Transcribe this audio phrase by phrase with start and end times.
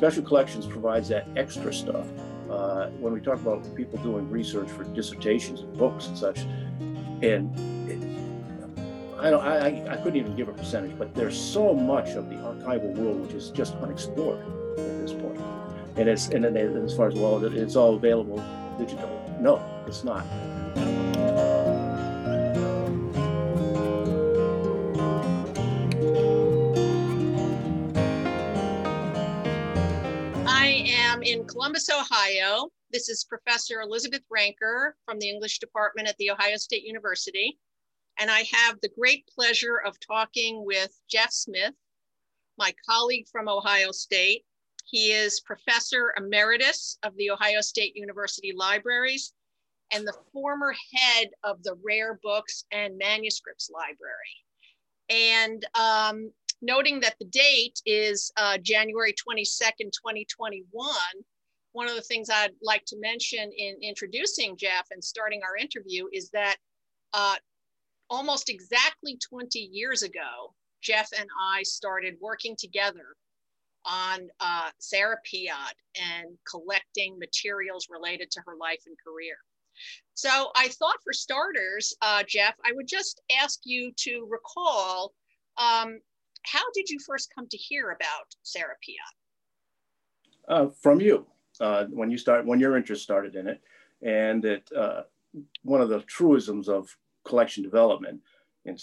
[0.00, 2.06] special collections provides that extra stuff.
[2.48, 6.38] Uh, when we talk about people doing research for dissertations and books and such,
[7.20, 7.54] and
[7.86, 8.00] it,
[9.18, 12.36] I, don't, I, I couldn't even give a percentage, but there's so much of the
[12.36, 14.40] archival world which is just unexplored
[14.78, 15.38] at this point.
[15.96, 18.42] And it's and then as far as well, it's all available
[18.78, 19.38] digital.
[19.38, 20.24] No, it's not.
[31.22, 32.70] In Columbus, Ohio.
[32.90, 37.58] This is Professor Elizabeth Renker from the English department at The Ohio State University.
[38.18, 41.74] And I have the great pleasure of talking with Geoff Smith,
[42.56, 44.44] my colleague from Ohio State.
[44.86, 49.34] He is Professor Emeritus of the Ohio State University Libraries
[49.92, 54.36] and the former head of the Rare Books and Manuscripts Library.
[55.10, 60.94] And um, noting that the date is uh, January 22nd, 2021,
[61.72, 66.06] one of the things I'd like to mention in introducing Geoff and starting our interview
[66.12, 66.56] is that
[67.12, 67.36] uh,
[68.08, 73.14] almost exactly 20 years ago, Geoff and I started working together
[73.84, 79.36] on uh, Sarah Piatt and collecting materials related to her life and career.
[80.14, 85.14] So I thought for starters, uh, Geoff, I would just ask you to recall
[85.56, 86.00] um,
[86.44, 89.14] how did you first come to hear about Sarah Piatt?
[90.48, 91.26] Uh, from you,
[91.60, 93.60] uh, when you start, when your interest started in it,
[94.02, 95.02] and it uh,
[95.62, 98.20] one of the truisms of collection development
[98.64, 98.76] in,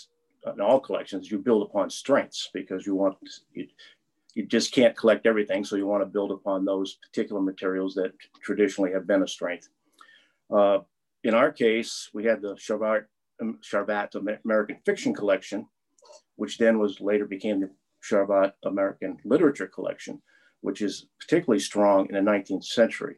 [0.46, 3.18] in, all collections, you build upon strengths because you want
[3.54, 3.68] you,
[4.34, 8.14] you just can't collect everything, so you want to build upon those particular materials that
[8.42, 9.70] traditionally have been a strength.
[10.56, 10.80] Uh,
[11.24, 13.06] in our case, we had the Charvat,
[13.42, 15.68] um, Charvat American Fiction Collection,
[16.36, 17.70] which then was later became the
[18.04, 20.22] Charvat American Literature Collection,
[20.62, 23.18] which is particularly strong in the 19th century.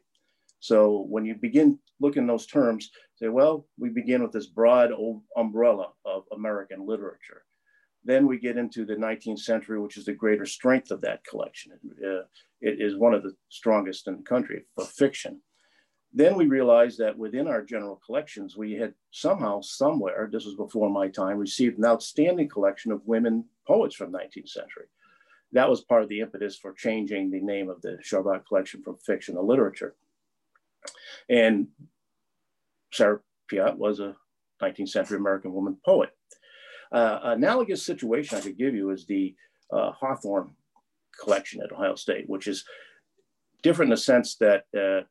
[0.59, 5.21] So when you begin looking those terms, say, well, we begin with this broad old
[5.37, 7.43] umbrella of American literature.
[8.03, 11.73] Then we get into the 19th century, which is the greater strength of that collection.
[12.03, 12.23] Uh,
[12.61, 15.41] it is one of the strongest in the country for fiction.
[16.11, 20.89] Then we realized that within our general collections, we had somehow, somewhere, this was before
[20.89, 24.85] my time, received an outstanding collection of women poets from 19th century.
[25.51, 28.97] That was part of the impetus for changing the name of the Charvat collection from
[28.97, 29.95] fiction to literature.
[31.29, 31.67] And
[32.91, 33.19] Sarah
[33.51, 34.15] Piatt was a
[34.61, 36.09] 19th century American woman poet.
[36.91, 39.35] Uh, analogous situation I could give you is the
[39.71, 40.55] uh, Hawthorne
[41.19, 42.65] collection at Ohio State, which is
[43.61, 45.05] different in the sense that uh,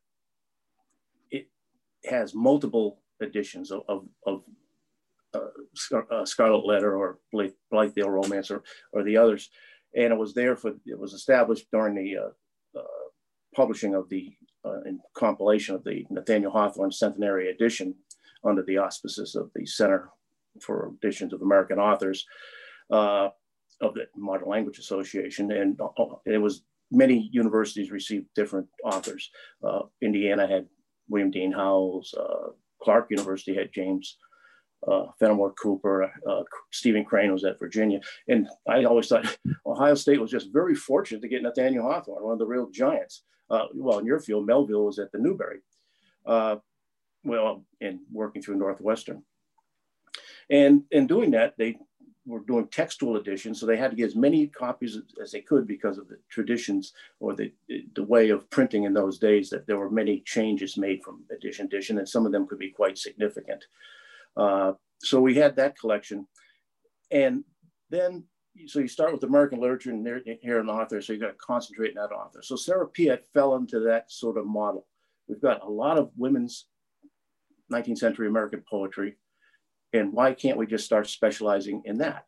[2.08, 4.42] has multiple editions of, of, of
[5.34, 9.50] uh, uh, Scarlet Letter or Blithedale Romance or, or the others.
[9.94, 12.82] And it was there for, it was established during the uh, uh
[13.54, 14.32] publishing of the
[14.64, 14.78] uh,
[15.14, 17.94] compilation of the Nathaniel Hawthorne Centenary Edition
[18.44, 20.10] under the auspices of the Center
[20.62, 22.25] for Editions of American Authors
[22.90, 23.28] uh,
[23.80, 25.50] of the Modern Language Association.
[25.50, 25.78] And
[26.26, 29.30] it was many universities received different authors.
[30.00, 30.66] Indiana had
[31.08, 32.50] William Dean Howells, uh,
[32.82, 34.16] Clark University had James
[34.86, 38.00] uh, Fenimore Cooper, uh, Stephen Crane was at Virginia.
[38.28, 42.32] And I always thought Ohio State was just very fortunate to get Nathaniel Hawthorne, one
[42.32, 43.22] of the real giants.
[43.50, 45.60] Uh, well, in your field, Melville was at the Newberry,
[46.26, 46.56] uh,
[47.25, 49.22] well, and working through Northwestern.
[50.50, 51.78] And in doing that, they
[52.28, 55.66] were doing textual editions, so they had to get as many copies as they could
[55.66, 57.53] because of the traditions or the,
[57.94, 61.69] the way of printing in those days that there were many changes made from edition
[61.71, 63.65] to edition, and some of them could be quite significant.
[64.37, 66.27] Uh, so we had that collection.
[67.11, 67.44] And
[67.91, 68.25] then,
[68.67, 70.06] so you start with American literature and
[70.43, 72.43] here an author, so you got to concentrate on that author.
[72.43, 74.87] So Sarah Piatt fell into that sort of model.
[75.28, 76.67] We've got a lot of women's
[77.72, 79.17] 19th century American poetry,
[79.93, 82.25] and why can't we just start specializing in that?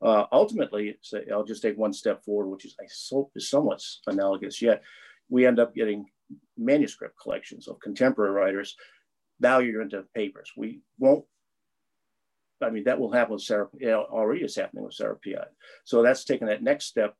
[0.00, 3.82] Uh, ultimately, say, I'll just take one step forward, which is I hope is somewhat
[4.06, 4.82] analogous yet.
[5.28, 6.06] We end up getting
[6.56, 8.76] manuscript collections of contemporary writers
[9.40, 10.52] valued into papers.
[10.56, 11.24] We won't,
[12.60, 15.48] I mean, that will happen with Sarah, you know, already is happening with Sarah Piatt.
[15.84, 17.14] So that's taking that next step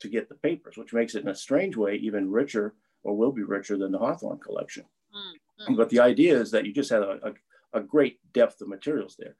[0.00, 3.32] to get the papers, which makes it in a strange way even richer or will
[3.32, 4.84] be richer than the Hawthorne collection.
[5.14, 5.76] Mm-hmm.
[5.76, 7.32] But the idea is that you just have a, a
[7.74, 9.36] a great depth of materials there.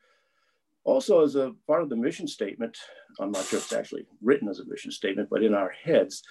[0.84, 2.76] Also, as a part of the mission statement,
[3.20, 6.22] I'm not sure if it's actually written as a mission statement, but in our heads,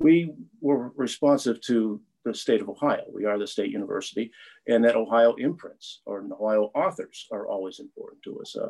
[0.00, 3.04] we were responsive to the state of Ohio.
[3.12, 4.32] We are the state university,
[4.66, 8.56] and that Ohio imprints or Ohio authors are always important to us.
[8.56, 8.68] Uh,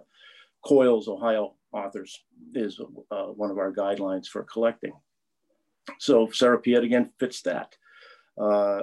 [0.67, 2.23] COIL's Ohio authors
[2.55, 2.81] is
[3.11, 4.93] uh, one of our guidelines for collecting.
[5.99, 7.75] so Sarah Piatt again fits that.
[8.41, 8.83] Uh,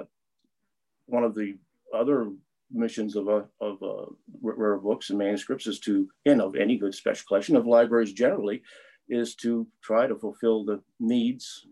[1.06, 1.56] one of the
[1.94, 2.30] other
[2.72, 4.06] missions of, a, of uh, a
[4.42, 8.62] rare books and manuscripts is to, and of any good special collection of libraries generally,
[9.08, 11.66] is to try to fulfill the needs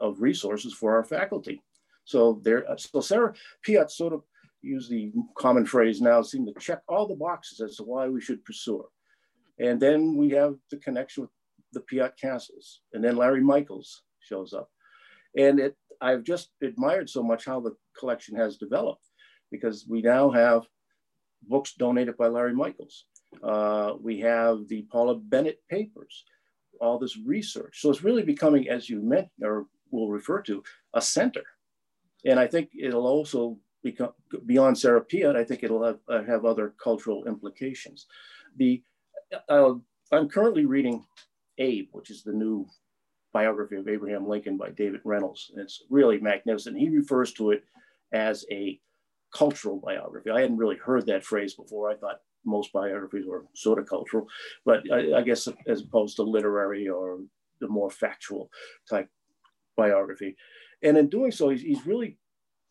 [0.00, 1.62] of resources for our faculty.
[2.04, 3.34] So there, uh, so Sarah
[3.66, 4.22] Piatt sort of
[4.62, 8.20] used the common phrase now, seem to check all the boxes as to why we
[8.20, 9.66] should pursue her.
[9.66, 11.30] And then we have the connection with
[11.72, 12.80] the Piatt Castles.
[12.92, 14.68] And then Larry Michaels shows up.
[15.36, 19.04] And it, I've just admired so much how the collection has developed
[19.50, 20.62] because we now have
[21.42, 23.04] books donated by Larry Michaels.
[23.42, 26.24] Uh, we have the Paula Bennett papers,
[26.80, 27.80] all this research.
[27.80, 30.62] So it's really becoming, as you meant or will refer to,
[30.94, 31.42] a center.
[32.24, 34.12] And I think it'll also become
[34.46, 38.06] beyond Sarah Piatt, I think it'll have, uh, have other cultural implications.
[38.56, 38.82] The,
[39.48, 39.74] uh,
[40.12, 41.04] I'm currently reading
[41.58, 42.66] Abe, which is the new
[43.32, 45.50] biography of Abraham Lincoln by David Reynolds.
[45.52, 46.76] And it's really magnificent.
[46.76, 47.64] He refers to it
[48.12, 48.78] as a
[49.34, 50.30] cultural biography.
[50.30, 51.90] I hadn't really heard that phrase before.
[51.90, 54.26] I thought most biographies were sort of cultural,
[54.64, 57.18] but I, I guess as opposed to literary or
[57.60, 58.50] the more factual
[58.88, 59.08] type
[59.76, 60.36] biography.
[60.82, 62.16] And in doing so, he's, he's really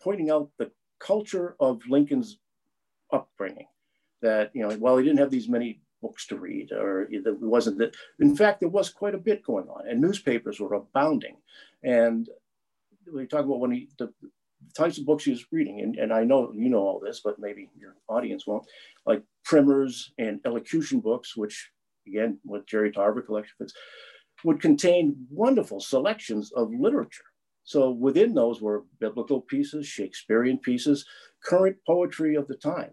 [0.01, 2.39] pointing out the culture of Lincoln's
[3.13, 3.67] upbringing.
[4.21, 7.77] That you know, while he didn't have these many books to read, or it wasn't
[7.77, 7.95] that.
[8.19, 11.37] In fact, there was quite a bit going on, and newspapers were abounding.
[11.83, 12.27] And
[13.11, 14.11] we talk about when he the,
[14.75, 17.39] types of books he was reading, and, and I know you know all this, but
[17.39, 18.65] maybe your audience won't,
[19.05, 21.71] like primers and elocution books, which
[22.07, 23.73] again, with Jerry Tarver collections,
[24.43, 27.23] would contain wonderful selections of literature.
[27.63, 31.05] So within those were biblical pieces, Shakespearean pieces,
[31.43, 32.91] current poetry of the time.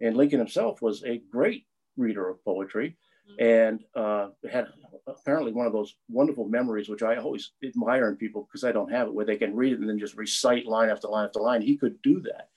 [0.00, 1.66] And Lincoln himself was a great
[1.96, 2.96] reader of poetry.
[3.38, 4.68] And uh, had
[5.06, 8.92] apparently one of those wonderful memories, which I always admire in people because I don't
[8.92, 11.40] have it, where they can read it and then just recite line after line after
[11.40, 11.62] line.
[11.62, 12.48] He could do that.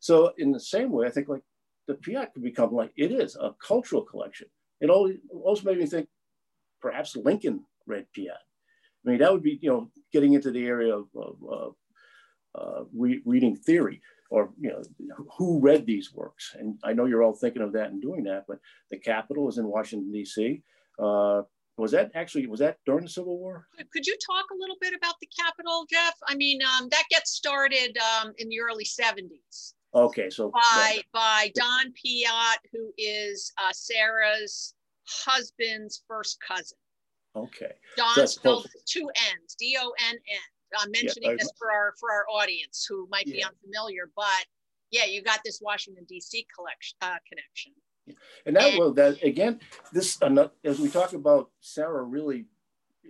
[0.00, 1.42] So in the same way, I think like
[1.86, 4.48] the Piatt could become like it is a cultural collection.
[4.80, 6.08] It also made me think
[6.80, 8.44] perhaps Lincoln read Piatt.
[9.04, 12.84] I mean, that would be you know getting into the area of, of uh, uh,
[12.94, 14.82] re reading theory or you know
[15.36, 16.54] who read these works?
[16.58, 18.58] And i know you're all thinking of that and doing that but
[18.90, 20.62] the Capital is in washington d.c
[20.98, 21.42] uh,
[21.76, 23.68] was that actually was that during the civil war?
[23.92, 26.14] Could you talk a little bit about the Capital geoff?
[26.26, 31.50] I mean um, that gets started um, in the early 70s okay so by by
[31.54, 34.74] donn piatt who is uh, sarah's
[35.08, 36.78] husband's first cousin.
[37.36, 37.72] Okay.
[37.96, 40.18] Donn so spelled two n's d-o-n-n
[40.76, 43.34] I'm mentioning yeah, this for our for our audience who might yeah.
[43.34, 44.44] be unfamiliar, but
[44.90, 46.46] yeah, you got this Washington D.C.
[46.54, 47.72] collection uh, connection.
[48.46, 49.60] And that and, well, that again,
[49.92, 50.18] this
[50.64, 52.46] as we talk about Sarah, really.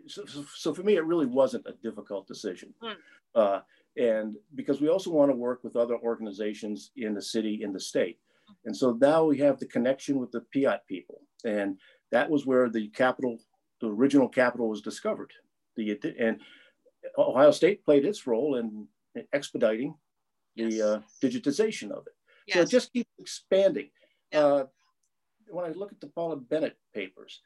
[0.07, 0.25] So,
[0.55, 2.93] so, for me, it really wasn't a difficult decision, hmm.
[3.35, 3.61] uh,
[3.97, 7.81] and because we also want to work with other organizations in the city, in the
[7.81, 8.19] state,
[8.65, 11.79] and so now we have the connection with the Piatt people, and
[12.11, 13.39] that was where the capital,
[13.81, 15.33] the original capital, was discovered.
[15.77, 16.41] The and
[17.19, 18.87] Ohio State played its role in,
[19.33, 19.95] expediting
[20.55, 20.73] yes.
[20.73, 22.15] the uh, digitization of it.
[22.47, 22.55] Yes.
[22.55, 23.91] So it just keeps expanding.
[24.33, 24.41] Yeah.
[24.41, 24.67] Uh,
[25.51, 27.41] when I look at the Paula Bennett papers,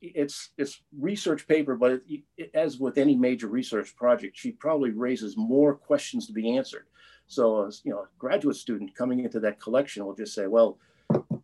[0.00, 4.90] it's it's research paper, but it, it, as with any major research project, she probably
[4.90, 6.86] raises more questions to be answered.
[7.26, 10.78] So, as you know, a graduate student coming into that collection will just say, "Well,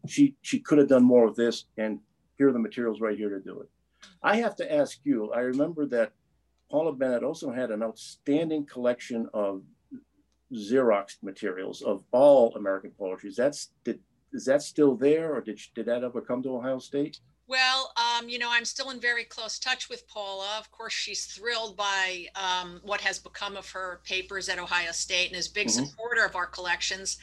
[0.06, 1.98] she she could have done more of this, and
[2.38, 3.68] here are the materials right here to do it."
[4.22, 5.32] I have to ask you.
[5.32, 6.12] I remember that
[6.70, 9.62] Paula Bennett also had an outstanding collection of
[10.52, 13.30] Xerox materials of all American poetry.
[13.30, 14.00] Is that, did,
[14.32, 17.20] is that still there or did, did that ever come to Ohio State?
[17.46, 20.56] Well, um, you know, I'm still in very close touch with Paula.
[20.58, 25.28] Of course, she's thrilled by um, what has become of her papers at Ohio State
[25.28, 25.84] and is a big mm-hmm.
[25.84, 27.18] supporter of our collections.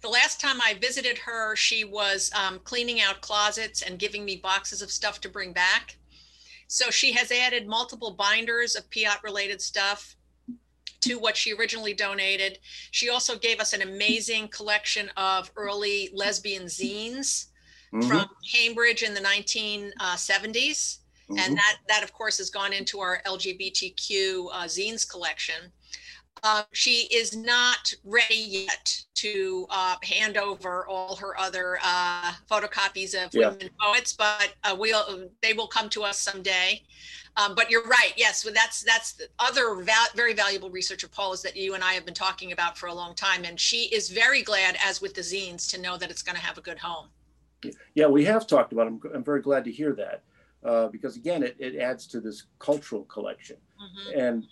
[0.00, 4.36] The last time I visited her, she was um, cleaning out closets and giving me
[4.36, 5.96] boxes of stuff to bring back.
[6.68, 10.16] So she has added multiple binders of Piatt related stuff
[11.02, 12.58] to what she originally donated.
[12.90, 17.46] She also gave us an amazing collection of early lesbian zines
[17.92, 18.08] mm-hmm.
[18.08, 19.92] from Cambridge in the 1970s.
[21.28, 21.38] Mm-hmm.
[21.38, 25.72] And that, that, of course, has gone into our LGBTQ uh, zines collection.
[26.48, 28.84] Uh, she is not ready yet
[29.14, 33.48] to uh, hand over all her other uh, photocopies of yeah.
[33.48, 36.70] women poets, but uh, we'll they will come to us someday.
[37.36, 38.12] Um, but you're right.
[38.16, 39.84] Yes, well, that's that's the other
[40.14, 42.94] very valuable research of Paula's that you and I have been talking about for a
[42.94, 46.22] long time, and she is very glad, as with the zines, to know that it's
[46.22, 47.08] going to have a good home.
[47.94, 48.86] Yeah, we have talked about.
[48.86, 50.22] I'm, I'm very glad to hear that.
[50.66, 53.56] uh, because again, it, it adds to this cultural collection.
[53.80, 54.20] Mm-hmm.
[54.20, 54.46] And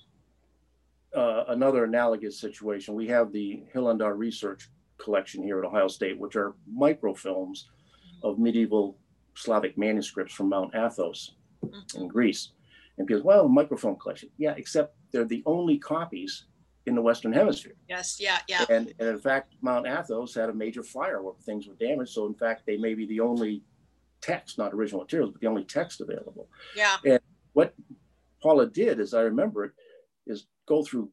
[1.14, 4.68] uh, another analogous situation, we have the Hilandar Research
[4.99, 7.64] Collection here at Ohio State, which are microfilms
[8.23, 8.97] of medieval
[9.35, 11.33] Slavic manuscripts from Mount Athos
[11.64, 12.00] mm-hmm.
[12.00, 12.50] in Greece.
[12.99, 14.30] And people, well, microfilm collection.
[14.38, 16.44] Yeah, except they're the only copies
[16.87, 17.75] in the Western Hemisphere.
[17.88, 18.64] Yes, yeah, yeah.
[18.68, 22.12] And, and in fact, Mount Athos had a major fire where things were damaged.
[22.12, 23.62] So in fact, they may be the only
[24.21, 26.49] text, not original materials, but the only text available.
[26.76, 26.97] Yeah.
[27.04, 27.21] And
[27.52, 27.75] what
[28.42, 29.73] Paula did, as I remember it,
[30.26, 31.11] is go through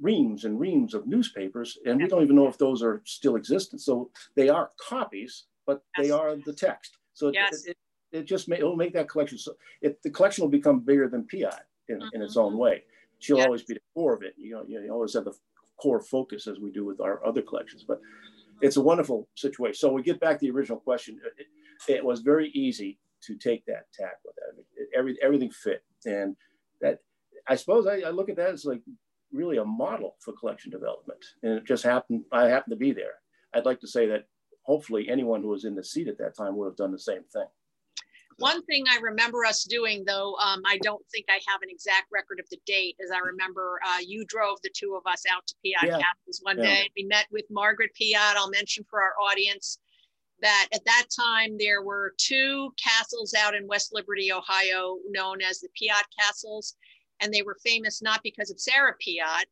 [0.00, 3.80] reams and reams of newspapers, and we don't even know if those are still existent.
[3.80, 6.06] So they are copies, but yes.
[6.06, 6.98] they are the text.
[7.14, 7.64] So yes.
[7.64, 7.70] it,
[8.12, 9.38] it, it, just may, it'll make that collection.
[9.38, 11.38] So it, the collection will become bigger than Pi
[11.88, 12.08] in, mm-hmm.
[12.12, 12.82] in its own way.
[13.20, 14.34] She'll always be the core of it.
[14.36, 15.34] You know, you always have the
[15.80, 18.00] core focus as we do with our other collections, but
[18.60, 19.76] it's a wonderful situation.
[19.76, 21.20] So we get back to the original question.
[21.38, 21.46] It,
[21.92, 24.52] it was very easy to take that tack with that.
[24.52, 25.82] I mean, it, every, everything fit.
[26.04, 26.36] And
[26.80, 26.98] that,
[27.46, 28.80] I suppose I, I, look at that as like
[29.32, 31.22] really a model for collection development.
[31.42, 33.14] And it just happened, I happened to be there.
[33.54, 34.24] I'd like to say that
[34.62, 37.22] hopefully anyone who was in the seat at that time would have done the same
[37.32, 37.46] thing.
[38.38, 42.06] One thing I remember us doing, though, um, I don't think I have an exact
[42.12, 45.46] record of the date, is I remember uh, you drove the two of us out
[45.46, 45.98] to Piatt yeah.
[45.98, 46.64] Castles one yeah.
[46.64, 46.90] day.
[46.96, 48.34] We met with Margaret Piatt.
[48.36, 49.78] I'll mention for our audience
[50.42, 55.60] that at that time there were two castles out in West Liberty, Ohio, known as
[55.60, 56.76] the Piatt Castles.
[57.20, 59.44] And they were famous not because of Sarah Piatt,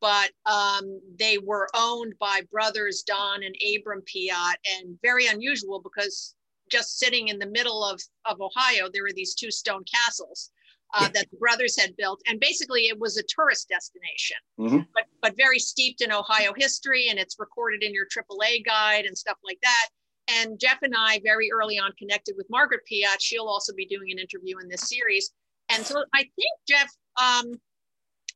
[0.00, 6.34] but um, they were owned by brothers Donn and Abram Piatt, and very unusual because
[6.70, 10.50] just sitting in the middle of, of Ohio, there were these two stone castles.
[10.94, 14.80] Uh, that the brothers had built, and basically it was a tourist destination, mm-hmm.
[14.92, 19.16] but but very steeped in Ohio history, and it's recorded in your AAA guide and
[19.16, 19.88] stuff like that.
[20.28, 23.20] And Geoff and I very early on connected with Margaret Piatt.
[23.20, 25.30] She'll also be doing an interview in this series.
[25.70, 26.90] And so I think, Geoff,
[27.20, 27.52] um,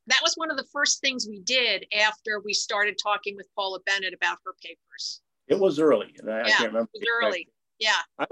[0.07, 3.79] that was one of the first things we did after we started talking with Paula
[3.85, 5.21] Bennett about her papers.
[5.47, 6.15] It was early.
[6.23, 6.89] I, yeah, I can't remember.
[6.93, 7.49] It was early.
[7.79, 7.91] Yeah.
[8.19, 8.25] I,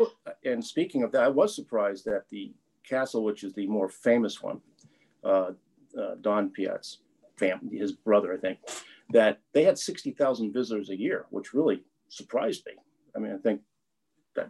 [0.44, 2.54] and speaking of that, I was surprised that the
[2.88, 4.62] castle, which is the more famous one,
[5.24, 5.52] uh,
[6.00, 7.00] uh, Donn Piatt's
[7.38, 8.60] family, his brother, I think,
[9.12, 12.74] that they had 60,000 visitors a year, which really surprised me.
[13.16, 13.62] I mean, I think
[14.36, 14.50] that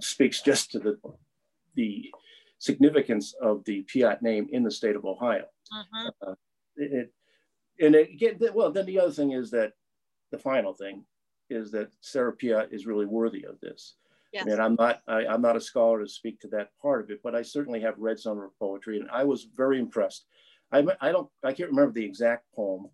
[0.00, 0.98] speaks just to the
[1.74, 2.10] the
[2.58, 5.44] significance of the Piatt name in the state of Ohio.
[5.72, 6.10] Uh-huh.
[6.26, 6.34] Uh,
[6.76, 7.12] it,
[7.80, 9.72] and it, again, well, then the other thing is that
[10.30, 11.04] the final thing
[11.50, 13.94] is that Sarah Piatt is really worthy of this.
[14.32, 14.44] Yes.
[14.44, 17.10] I mean, I'm not I, am not a scholar to speak to that part of
[17.10, 20.26] it, but I certainly have read some of her poetry, and I was very impressed.
[20.70, 22.90] I, I don't I can't remember the exact poem,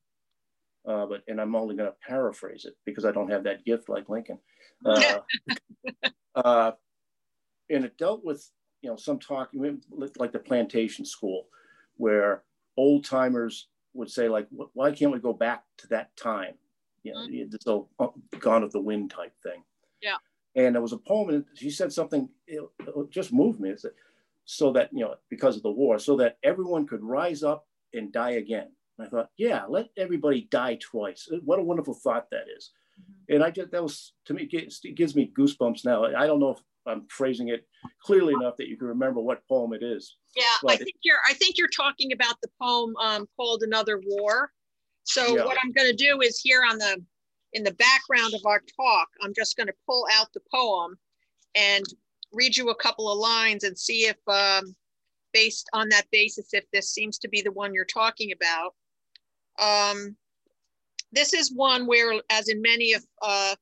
[0.87, 3.88] uh, but and I'm only going to paraphrase it because I don't have that gift
[3.88, 4.38] like Lincoln.
[4.85, 5.21] Uh,
[6.37, 6.73] uh,
[7.68, 8.49] and it dealt with
[8.84, 9.50] you know some talk
[10.16, 11.46] like the plantation school,
[11.96, 12.42] where
[12.76, 16.54] old timers would say like, why can't we go back to that time?
[17.02, 17.50] You know, mm-hmm.
[17.50, 19.62] this old uh, gone of the wind type thing.
[20.02, 20.16] Yeah.
[20.54, 22.28] And there was a poem, and she said something.
[22.46, 23.70] It, it just moved me.
[23.70, 23.86] It's
[24.44, 28.12] so that you know because of the war, so that everyone could rise up and
[28.12, 28.68] die again.
[28.98, 31.28] And I thought, yeah, let everybody die twice.
[31.44, 32.70] What a wonderful thought that is.
[33.00, 33.34] Mm-hmm.
[33.34, 36.04] And I just, that was, to me, it gives me goosebumps now.
[36.04, 37.66] I don't know if I'm phrasing it
[38.02, 40.16] clearly enough that you can remember what poem it is.
[40.36, 44.50] Yeah, I think you're, I think you're talking about the poem um, called Another War.
[45.04, 45.44] So yeah.
[45.44, 47.02] what I'm going to do is here on the,
[47.52, 50.98] in the background of our talk, I'm just going to pull out the poem
[51.54, 51.84] and
[52.32, 54.74] read you a couple of lines and see if, um,
[55.32, 58.74] based on that basis, if this seems to be the one you're talking about.
[59.60, 60.16] Um,
[61.12, 63.54] this is one where, as in many of uh,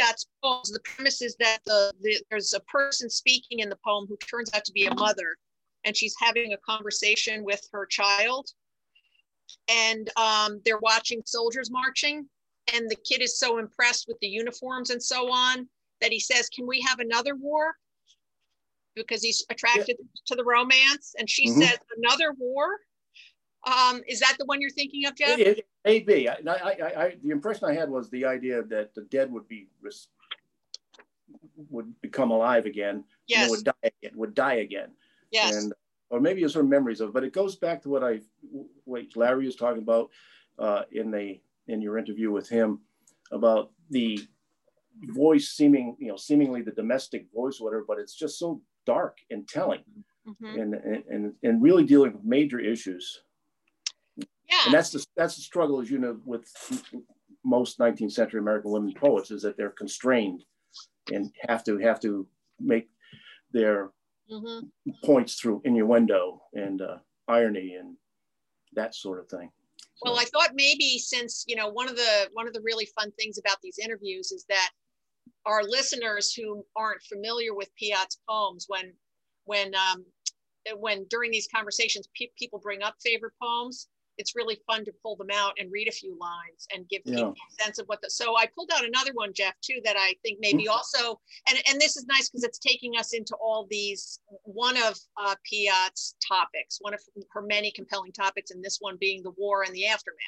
[0.00, 4.06] Piatt's poems, the premise is that the, the, there's a person speaking in the poem
[4.08, 5.36] who turns out to be a mother,
[5.84, 8.48] and she's having a conversation with her child.
[9.68, 12.28] And um, they're watching soldiers marching,
[12.74, 15.68] and the kid is so impressed with the uniforms and so on
[16.00, 17.74] that he says, Can we have another war?
[18.94, 20.06] Because he's attracted yeah.
[20.26, 21.14] to the romance.
[21.18, 21.62] And she mm-hmm.
[21.62, 22.78] says, Another war?
[23.66, 25.38] Um, is that the one you're thinking of, Geoff?
[25.38, 26.28] It, it may be.
[26.28, 29.68] I, I, I, the impression I had was the idea that the dead would be
[31.68, 33.04] would become alive again.
[33.26, 33.50] Yes.
[33.50, 33.90] would die.
[34.02, 34.90] It would die again.
[35.30, 35.56] Yes.
[35.56, 35.72] And
[36.10, 37.12] or maybe it's her memories of.
[37.12, 38.20] But it goes back to what I,
[38.84, 40.10] what Larry was talking about
[40.58, 42.80] uh, in the in your interview with him
[43.32, 44.20] about the
[45.04, 47.84] voice seeming, you know, seemingly the domestic voice, whatever.
[47.86, 49.84] But it's just so dark and telling,
[50.26, 50.60] mm-hmm.
[50.60, 53.22] and, and and really dealing with major issues
[54.50, 54.62] yeah.
[54.66, 56.50] And that's the that's the struggle, as you know, with
[57.44, 60.44] most 19th century American women poets, is that they're constrained
[61.12, 62.26] and have to have to
[62.58, 62.88] make
[63.52, 63.90] their
[64.30, 64.66] mm-hmm.
[65.04, 67.96] points through innuendo and uh, irony and
[68.74, 69.50] that sort of thing.
[70.02, 73.12] Well, I thought maybe since you know one of the one of the really fun
[73.12, 74.70] things about these interviews is that
[75.46, 78.92] our listeners who aren't familiar with Piatt's poems, when
[79.44, 80.04] when um,
[80.76, 83.88] when during these conversations pe- people bring up favorite poems,
[84.20, 87.16] it's really fun to pull them out and read a few lines and give yeah.
[87.16, 89.96] people a sense of what the so i pulled out another one geoff too that
[89.98, 93.66] i think maybe also and, and this is nice because it's taking us into all
[93.70, 97.00] these one of uh, piatt's topics one of
[97.32, 100.18] her many compelling topics and this one being the war and the aftermath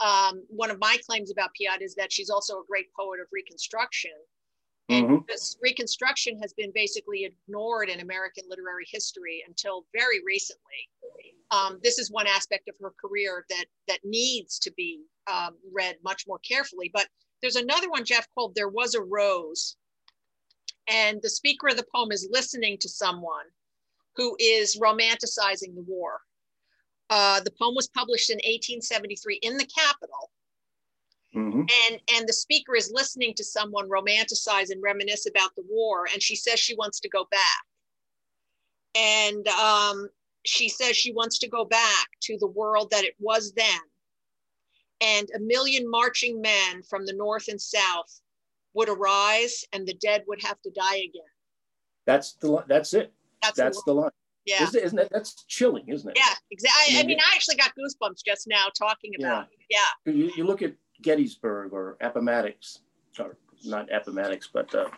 [0.00, 3.26] um, one of my claims about piatt is that she's also a great poet of
[3.32, 4.12] reconstruction
[4.90, 5.16] mm-hmm.
[5.28, 10.88] this reconstruction has been basically ignored in American literary history until very recently
[11.50, 15.02] um, this is one aspect of her career that that needs to be
[15.32, 16.90] um, read much more carefully.
[16.92, 17.06] But
[17.40, 19.76] there's another one, Geoff, called "There Was a Rose,"
[20.88, 23.46] and the speaker of the poem is listening to someone
[24.16, 26.20] who is romanticizing the war.
[27.10, 30.30] Uh, the poem was published in 1873 in the capital.
[31.36, 31.60] Mm-hmm.
[31.60, 36.22] And and the speaker is listening to someone romanticize and reminisce about the war, and
[36.22, 37.40] she says she wants to go back.
[38.94, 40.08] And um,
[40.44, 43.80] she says she wants to go back to the world that it was then.
[45.00, 48.20] And a million marching men from the north and south
[48.74, 51.30] would arise and the dead would have to die again.
[52.06, 53.12] That's the that's it.
[53.42, 54.10] That's, that's the line.
[54.46, 54.62] Yeah.
[54.62, 56.16] Isn't, isn't that that's chilling, isn't it?
[56.16, 56.96] Yeah, exactly.
[56.96, 59.76] I, I, mean, I actually got goosebumps just now talking about yeah.
[59.76, 59.84] it.
[60.06, 60.12] Yeah.
[60.14, 62.80] You, you look at Gettysburg or Appomattox,
[63.18, 64.88] or not Appomattox, but uh,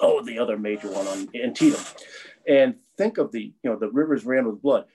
[0.00, 1.82] oh, the other major one on Antietam.
[2.46, 4.86] And think of the you know the rivers ran with blood.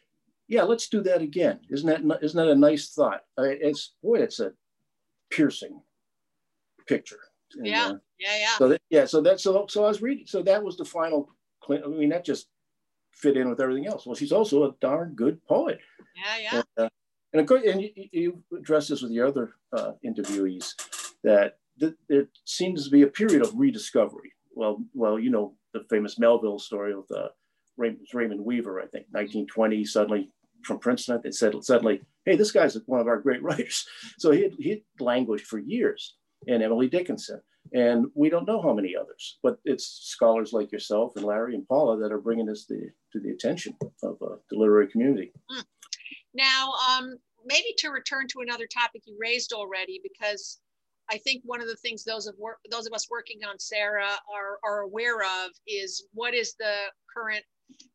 [0.47, 1.59] Yeah let's do that again.
[1.69, 3.21] Isn't that isn't that a nice thought?
[3.37, 4.53] It's boy it's a
[5.29, 5.81] piercing
[6.87, 7.19] picture.
[7.55, 8.57] And, yeah uh, yeah yeah.
[8.57, 11.29] so that, yeah so that's so so i was reading so that was the final
[11.69, 12.47] i mean that just
[13.13, 14.05] fit in with everything else.
[14.05, 15.79] Well she's also a darn good poet.
[16.15, 16.55] Yeah yeah.
[16.77, 16.89] And, uh,
[17.33, 20.73] and and you, you address this with your other uh, interviewees
[21.23, 25.83] that th- there seems to be a period of rediscovery well well you know the
[25.89, 27.29] famous Melville story of the
[27.77, 30.31] Raymond Weaver, I think, 1920, suddenly
[30.63, 33.85] from Princeton, they said suddenly, hey, this guy's one of our great writers.
[34.17, 36.15] So he he languished for years,
[36.47, 37.41] and Emily Dickinson,
[37.73, 41.67] and we don't know how many others, but it's scholars like yourself and Larry and
[41.67, 45.31] Paula that are bringing this the, to the attention of uh, the literary community.
[45.49, 45.61] Hmm.
[46.37, 50.59] Now, um, maybe to return to another topic you raised already, because
[51.09, 54.11] I think one of the things those of work, those of us working on Sarah
[54.33, 56.75] are, are aware of is what is the
[57.13, 57.43] current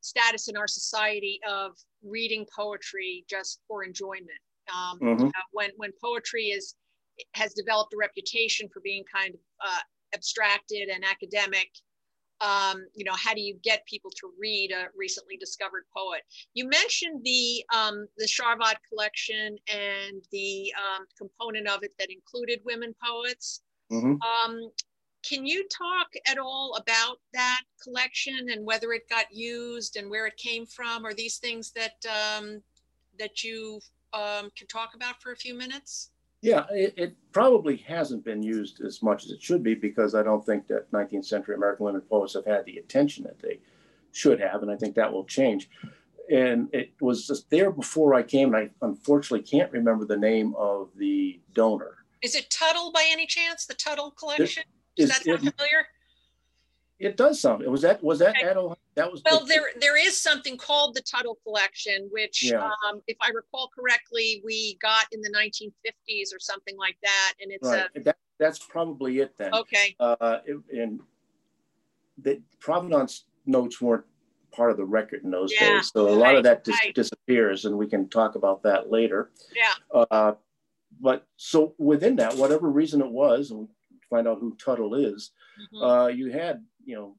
[0.01, 4.43] status in our society of reading poetry just for enjoyment.
[4.73, 5.27] Um, mm-hmm.
[5.27, 6.75] uh, when when poetry is
[7.35, 9.81] has developed a reputation for being kind of uh,
[10.15, 11.69] abstracted and academic,
[12.43, 16.23] um, you know, how do you get people to read a recently discovered poet?
[16.55, 22.61] You mentioned the um, the Charvat collection and the um, component of it that included
[22.65, 23.63] women poets.
[23.91, 24.15] Mm-hmm.
[24.23, 24.71] Um,
[25.23, 30.27] can you talk at all about that collection and whether it got used and where
[30.27, 32.61] it came from, or these things that um,
[33.19, 33.81] that you
[34.13, 36.11] um, can talk about for a few minutes?
[36.43, 40.15] Yeah, uh, it, it, probably hasn't been used as much as it should be because
[40.15, 43.61] I don't think that 19th century American women poets have had the attention that they
[44.13, 45.71] should have, and I think that will change.
[46.31, 50.55] And it was just there before I came, and I unfortunately can't remember the name
[50.59, 52.05] of the donor.
[52.21, 53.65] Is it Tuttle by any chance?
[53.65, 54.65] The Tuttle collection?
[54.95, 55.87] Does that sound it, familiar?
[56.99, 57.67] It does sound.
[57.67, 58.47] Was that was that okay.
[58.47, 58.77] at Ohio?
[58.95, 59.45] That was well.
[59.47, 62.71] There there is something called the Tuttle Collection, which, yeah.
[62.89, 67.51] um, if I recall correctly, we got in the 1950s or something like that, and
[67.51, 67.87] it's right.
[67.97, 68.01] a.
[68.01, 69.55] That, that's probably it then.
[69.55, 69.97] Okay.
[69.99, 70.39] Uh,
[70.77, 71.01] and
[72.19, 74.05] the provenance notes weren't
[74.55, 76.95] part of the record in those yeah, days, so a lot of that dis- right.
[76.95, 79.31] disappears, and we can talk about that later.
[79.55, 80.05] Yeah.
[80.11, 80.35] Uh,
[81.01, 83.69] but so within that, whatever reason it was, and
[84.11, 85.83] find out who Tuttle is, mm-hmm.
[85.83, 87.17] uh, you had you know,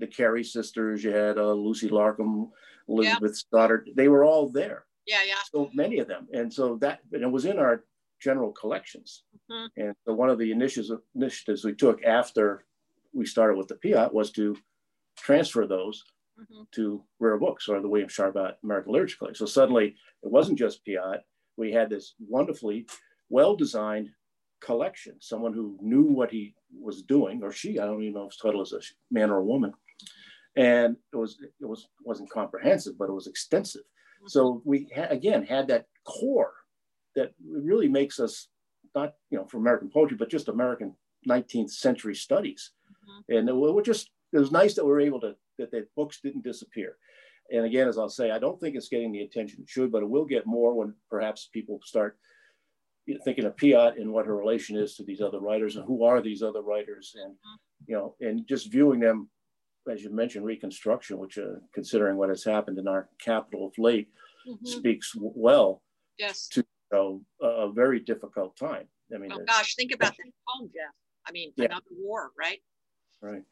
[0.00, 2.50] the Cary sisters, you had uh, Lucy Larcom,
[2.88, 4.84] Elizabeth Stoddard, they were all there.
[5.06, 5.34] Yeah, yeah.
[5.52, 6.26] So many of them.
[6.32, 7.84] And so that, and it was in our
[8.20, 9.22] general collections.
[9.50, 9.80] Mm-hmm.
[9.80, 12.64] And so one of the initiatives, initiatives we took after
[13.12, 14.56] we started with the Piatt was to
[15.16, 16.04] transfer those
[16.40, 16.62] mm-hmm.
[16.72, 19.46] to rare books or the William Charvat American Literature Collection.
[19.46, 21.20] So suddenly it wasn't just Piatt.
[21.56, 22.86] We had this wonderfully
[23.28, 24.10] well-designed
[24.60, 28.38] collection, someone who knew what he was doing, or she, I don't even know if
[28.38, 29.72] Tuttle is a man or a woman.
[30.56, 33.82] And it was it was wasn't comprehensive, but it was extensive.
[34.26, 36.52] So we ha- again had that core
[37.16, 38.48] that really makes us
[38.94, 40.94] not you know for American poetry, but just American
[41.28, 42.72] 19th century studies.
[42.90, 43.36] Mm-hmm.
[43.36, 46.20] And it, we're just it was nice that we were able to that the books
[46.22, 46.96] didn't disappear.
[47.52, 50.02] And again, as I'll say, I don't think it's getting the attention it should, but
[50.02, 52.16] it will get more when perhaps people start
[53.24, 56.20] thinking of Piatt and what her relation is to these other writers and who are
[56.20, 57.34] these other writers and
[57.86, 59.28] you know and just viewing them
[59.90, 64.08] as you mentioned reconstruction which uh, considering what has happened in our capital of late
[64.48, 64.66] mm-hmm.
[64.66, 65.82] speaks well
[66.18, 70.32] yes to you know, a very difficult time i mean oh gosh think about that
[70.46, 70.94] home geoff
[71.26, 71.66] i mean yeah.
[71.66, 72.60] another war right
[73.22, 73.42] right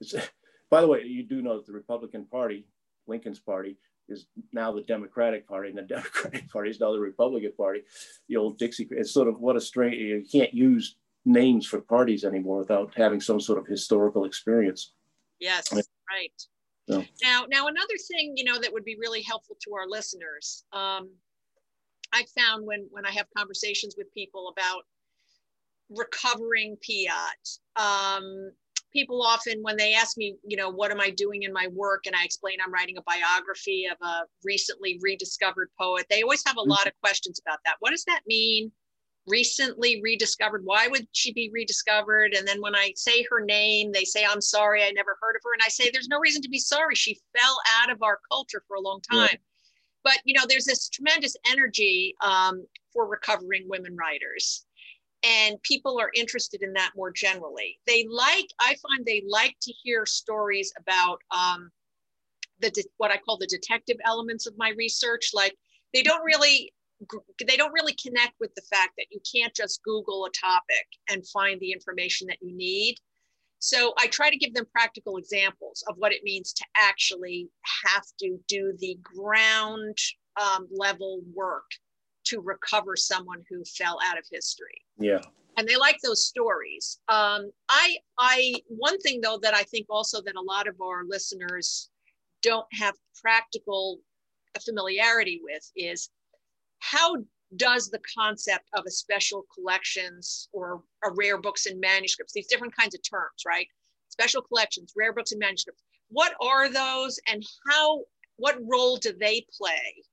[0.00, 0.14] it's,
[0.70, 2.66] by the way you do know that the republican party
[3.06, 3.76] lincoln's party
[4.08, 7.82] is now the Democratic Party, and the Democratic Party is now the Republican Party.
[8.28, 8.88] The old Dixie.
[8.90, 9.96] It's sort of what a strange.
[9.96, 14.92] You can't use names for parties anymore without having some sort of historical experience.
[15.40, 15.84] Yes, right.
[16.86, 17.02] Yeah.
[17.22, 20.64] Now, now another thing you know that would be really helpful to our listeners.
[20.72, 21.10] Um,
[22.12, 24.82] I found when when I have conversations with people about
[25.90, 28.52] recovering Piatt, um,
[28.92, 32.04] people often when they ask me you know what am i doing in my work
[32.06, 36.56] and i explain i'm writing a biography of a recently rediscovered poet they always have
[36.56, 36.70] a mm-hmm.
[36.70, 38.72] lot of questions about that what does that mean
[39.28, 42.34] recently rediscovered why would she be rediscovered?
[42.34, 45.42] And then when i say her name they say i'm sorry i never heard of
[45.44, 45.52] her.
[45.52, 46.94] And i say there's no reason to be sorry.
[46.94, 49.28] She fell out of our culture for a long time.
[49.32, 49.38] Yeah.
[50.04, 54.64] but you know there's this tremendous energy um, for recovering women writers.
[55.24, 57.80] And people are interested in that more generally.
[57.86, 61.70] They like i find they like to hear stories about um,
[62.60, 65.30] the de- what i call the detective elements of my research.
[65.34, 65.56] Like
[65.92, 66.72] they don't really
[67.46, 71.26] they don't really connect with the fact that you can't just google a topic and
[71.28, 72.96] find the information that you need
[73.60, 77.48] so i try to give them practical examples of what it means to actually
[77.84, 79.96] have to do the ground
[80.40, 81.64] um, level work
[82.28, 84.84] to recover someone who fell out of history.
[84.98, 85.20] Yeah.
[85.56, 87.00] And they like those stories.
[87.08, 91.04] Um, I, I, one thing though that I think also that a lot of our
[91.08, 91.90] listeners
[92.42, 93.98] don't have practical
[94.64, 96.10] familiarity with is
[96.80, 97.16] how
[97.56, 102.76] does the concept of a special collections or a rare books and manuscripts, these different
[102.76, 103.66] kinds of terms, right?
[104.08, 105.82] Special collections, rare books and manuscripts.
[106.10, 108.02] What are those and how,
[108.36, 110.04] what role do they play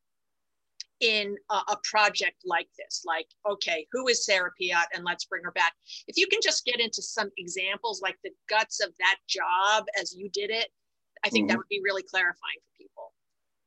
[1.02, 5.44] in a, a, project like this like okay who is sarah piatt and let's bring
[5.44, 5.74] her back
[6.08, 10.16] if you can just get into some examples like the guts of that job as
[10.16, 10.70] you did it
[11.26, 11.50] i think mm-hmm.
[11.50, 13.12] that would be really clarifying for people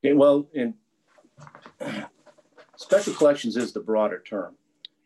[0.02, 0.72] okay, well in
[2.78, 4.54] special collections is the broader term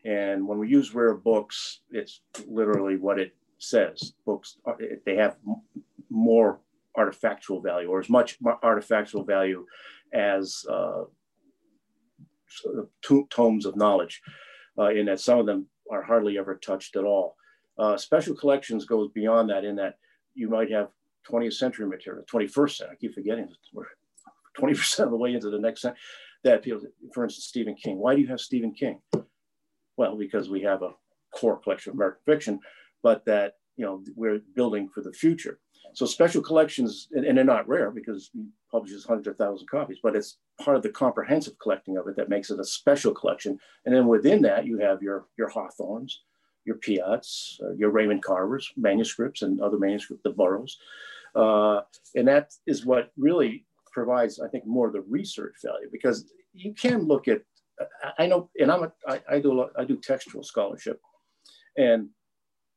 [0.04, 4.58] and when we use rare books it's literally what it says books
[5.04, 5.36] they have
[6.10, 6.60] more
[6.96, 9.64] artifactual value or as much artifactual value
[10.12, 11.04] as uh,
[13.30, 14.20] tomes of knowledge,
[14.78, 17.36] uh, in that some of them are hardly ever touched at all.
[17.78, 19.94] Uh, special collections goes beyond that in that
[20.34, 20.88] you might have
[21.30, 23.84] 20th century material, 21st century, I keep forgetting, we're
[24.58, 26.00] 20% of the way into the next century.
[26.44, 26.80] That people,
[27.14, 27.98] for instance, Stephen King.
[27.98, 29.00] Why do you have Stephen King?
[29.96, 30.90] Well, because we have a
[31.34, 32.60] core collection of American fiction,
[33.02, 35.60] but that you know we're building for the future.
[35.94, 39.68] So special collections, and, and they're not rare because he publishes hundreds of thousands of
[39.68, 43.12] copies, but it's part of the comprehensive collecting of it that makes it a special
[43.12, 43.58] collection.
[43.84, 46.12] And then within that, you have your, your Hawthornes,
[46.64, 50.78] your Piatts, uh, your Raymond Carvers, manuscripts and other manuscripts, the Burroughs.
[51.34, 51.80] Uh,
[52.14, 56.74] and that is what really provides, I think, more of the research value because you
[56.74, 57.42] can look at,
[58.18, 59.70] I know, and I'm a, I, I do, a lot.
[59.78, 61.00] I do textual scholarship
[61.76, 62.08] and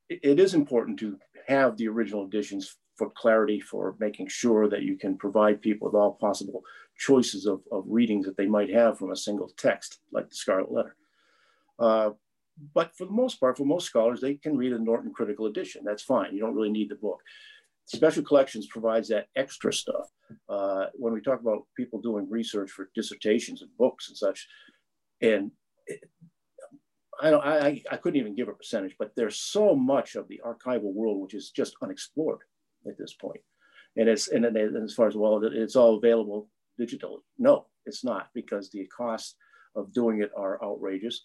[0.10, 4.98] it is important to have the original editions for clarity, for making sure that you
[4.98, 6.62] can provide people with all possible
[6.98, 10.72] choices of, of readings that they might have from a single text, like the Scarlet
[10.72, 10.96] Letter.
[11.78, 12.12] Uh,
[12.74, 15.84] but for the most part, for most scholars, they can read a Norton Critical Edition.
[15.84, 16.34] That's fine.
[16.34, 17.20] You don't really need the book.
[17.86, 20.10] Special Collections provides that extra stuff.
[20.50, 24.48] Uh, when we talk about people doing research for dissertations and books and such,
[25.22, 25.52] and
[25.88, 26.00] it,
[27.22, 30.42] I, don't, I, I couldn't even give a percentage, but there's so much of the
[30.46, 32.40] archival world which is just unexplored
[32.88, 33.42] at this point.
[33.98, 37.20] And it's and, and as far as well, it's all available digitally.
[37.38, 39.36] No, it's not because the costs
[39.76, 41.24] of doing it are outrageous.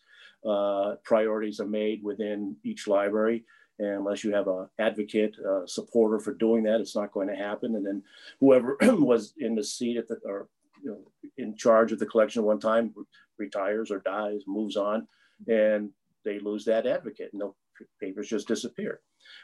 [0.48, 3.44] Uh, priorities are made within each library.
[3.80, 7.34] And unless you have an advocate, a supporter for doing that, it's not going to
[7.34, 7.74] happen.
[7.76, 8.02] And then
[8.38, 10.48] whoever was in the seat at the, or
[10.82, 12.94] you know, in charge of the collection at one time
[13.38, 15.08] retires or dies, moves on,
[15.48, 15.90] and
[16.24, 17.52] they lose that advocate and the
[18.00, 19.00] papers just disappear.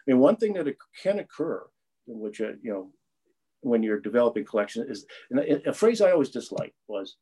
[0.07, 1.67] I mean, one thing that can occur
[2.07, 2.91] which uh, you know
[3.61, 7.17] when you're developing collection is and a phrase I always disliked was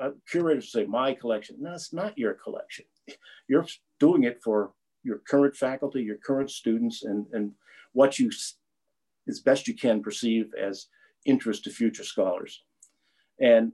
[0.00, 1.56] uh, curators say my collection.
[1.60, 2.86] No, it's not your collection.
[3.48, 3.66] You're
[3.98, 7.52] doing it for your current faculty, your current students, and and
[7.92, 8.30] what you
[9.28, 10.86] as best you can perceive as
[11.24, 12.62] interest to future scholars.
[13.40, 13.72] And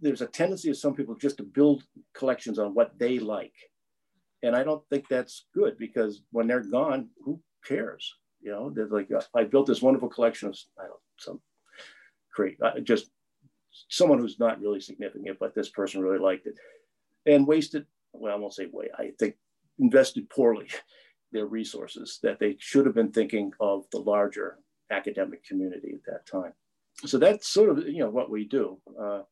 [0.00, 1.82] there's a tendency of some people just to build
[2.14, 3.54] collections on what they like.
[4.42, 8.14] And I don't think that's good because when they're gone, who cares?
[8.40, 11.40] You know, they're like, I built this wonderful collection of, I don't some
[12.34, 13.10] great, uh, just
[13.88, 16.54] someone who's not really significant, but this person really liked it
[17.24, 19.36] and wasted, well, I won't say way, I think
[19.78, 20.68] invested poorly
[21.32, 24.58] their resources that they should have been thinking of the larger
[24.90, 26.52] academic community at that time.
[27.04, 28.78] So that's sort of, you know, what we do.
[28.98, 29.22] Uh,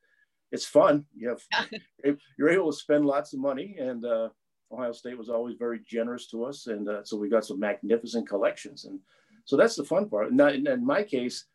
[0.52, 1.07] it's fun.
[1.16, 4.28] You have, you're able to spend lots of money and uh,
[4.72, 6.66] Ohio State was always very generous to us.
[6.66, 8.85] And uh, so we got some magnificent collections.
[8.85, 8.98] And
[9.44, 10.30] so that's the fun part.
[10.30, 11.46] And in my case,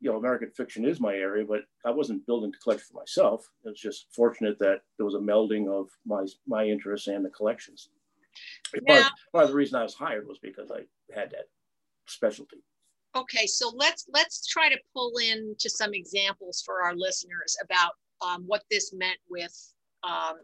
[0.00, 3.46] you know, American fiction is my area, but I wasn't building to collect for myself.
[3.64, 7.28] It was just fortunate that there was a melding of my my interests and the
[7.30, 7.90] collections.
[8.82, 10.80] Now, part, part of the reason I was hired was because I
[11.14, 11.46] had that
[12.06, 12.58] specialty.
[13.16, 17.92] Okay, so let's let's try to pull in to some examples for our listeners about
[18.24, 19.52] um, what this meant with
[20.04, 20.34] um,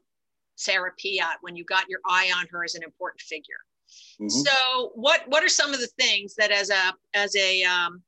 [0.57, 3.61] Sarah Piatt when you got your eye on her as an important figure.
[4.21, 4.29] Mm-hmm.
[4.29, 8.03] So, what what are some of the things that as a as a um,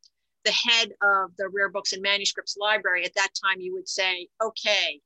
[0.45, 4.27] the head of the Rare Books and Manuscripts Library at that time, you would say,
[4.43, 5.01] okay,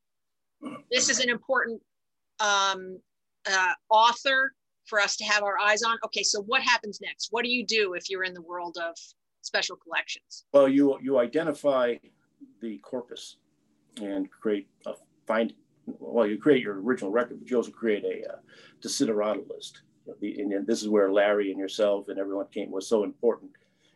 [0.91, 1.83] this is an important
[2.41, 2.99] um,
[3.51, 4.53] uh, author
[4.87, 5.99] for us to have our eyes on.
[6.05, 7.29] Okay, so what happens next?
[7.31, 8.97] What do you do if you're in the world of
[9.43, 10.45] special collections?
[10.53, 11.97] Well, you you identify
[12.61, 13.37] the corpus
[14.01, 14.95] and create a
[15.27, 15.55] find.
[15.99, 18.37] Well, you create your original record, but you also create a uh,
[18.81, 19.83] desiderata list.
[20.21, 23.53] And this is where Larry and yourself and everyone came was so important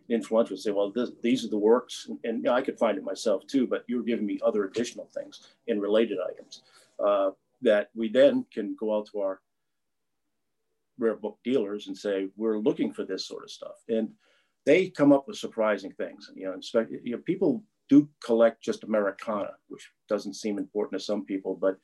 [0.09, 3.05] influential say, well, this, these are the works, and, you know, I could find it
[3.05, 6.63] myself too, but you're giving me other additional things and related items
[7.05, 7.31] uh,
[7.63, 9.41] that we then can go out to our
[10.99, 13.77] rare book dealers and say, we're looking for this sort of stuff.
[13.89, 14.11] And
[14.65, 16.31] they come up with surprising things.
[16.35, 21.25] You know, you know people do collect just Americana, which doesn't seem important to some
[21.25, 21.79] people, but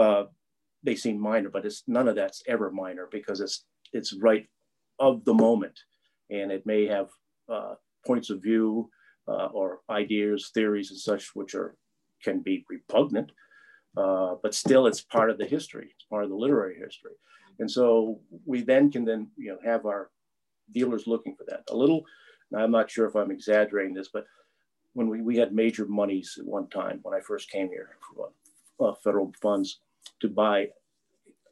[0.00, 0.24] uh,
[0.82, 4.46] they seem minor, but it's none of that's ever minor because it's it's right
[4.98, 5.78] of the moment
[6.30, 7.08] and it may have
[7.48, 7.74] uh,
[8.06, 8.90] points of view
[9.28, 11.76] uh, or ideas, theories, and such, which are
[12.22, 13.30] can be repugnant,
[13.96, 15.88] uh, but still it's part of the history.
[15.94, 17.12] It's part of the literary history,
[17.58, 20.10] and so we then can then you know have our
[20.72, 21.64] dealers looking for that.
[21.70, 22.04] A little,
[22.56, 24.26] I'm not sure if I'm exaggerating this, but
[24.94, 28.30] when we, we had major monies at one time when I first came here for
[28.80, 29.80] uh, federal funds
[30.20, 30.68] to buy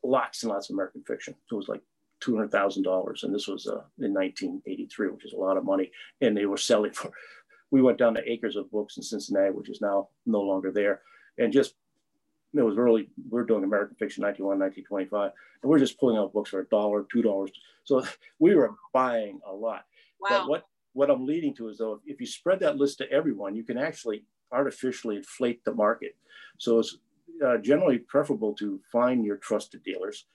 [0.03, 1.35] lots and lots of American fiction.
[1.49, 1.83] So it was like
[2.23, 3.23] $200,000.
[3.23, 5.91] And this was uh, in 1983, which is a lot of money.
[6.21, 7.11] And they were selling for,
[7.71, 11.03] we went down to acres of books in Cincinnati, which is now no longer there.
[11.39, 11.75] And just,
[12.55, 15.33] it was early, we are doing American fiction 1901, 1925.
[15.63, 17.51] And we're just pulling out books for a dollar, $2.
[17.85, 18.05] So
[18.39, 19.85] we were buying a lot.
[20.21, 20.29] Wow.
[20.29, 23.57] But what, what I'm leading to is though, if you spread that list to everyone,
[23.57, 26.15] you can actually artificially inflate the market.
[26.59, 26.99] So it's
[27.45, 30.27] uh, generally preferable to find your trusted dealers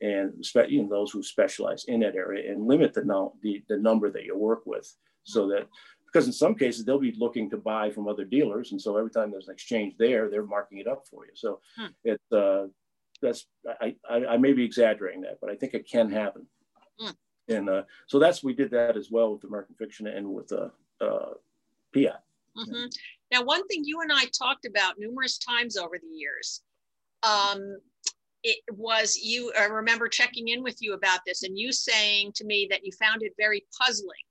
[0.00, 0.32] and
[0.68, 4.10] you know, those who specialize in that area and limit the, no, the, the number
[4.10, 5.68] that you work with so that
[6.12, 9.10] because in some cases they'll be looking to buy from other dealers and so every
[9.10, 11.86] time there's an exchange there they're marking it up for you so hmm.
[12.04, 12.66] it uh,
[13.22, 13.46] that's
[13.80, 16.46] I, I, I may be exaggerating that but i think it can happen
[16.98, 17.10] hmm.
[17.48, 20.68] and uh, so that's we did that as well with american fiction and with uh,
[21.00, 21.34] uh
[21.94, 22.20] Piatt.
[22.56, 22.86] Mm-hmm.
[23.32, 26.62] now one thing you and i talked about numerous times over the years
[27.22, 27.76] um,
[28.42, 32.44] it was you i remember checking in with you about this and you saying to
[32.44, 34.24] me that you found it very puzzling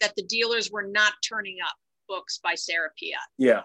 [0.00, 1.76] that the dealers were not turning up
[2.08, 3.62] books by sarah piatt yeah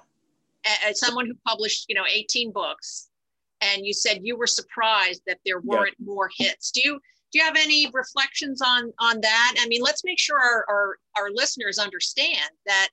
[0.85, 3.09] as someone who published you know 18 books
[3.61, 6.05] and you said you were surprised that there weren't yeah.
[6.05, 6.99] more hits do you
[7.31, 10.97] do you have any reflections on on that i mean let's make sure our our,
[11.17, 12.89] our listeners understand that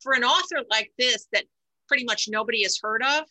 [0.00, 1.44] for an author like this that
[1.88, 3.24] pretty much nobody has heard of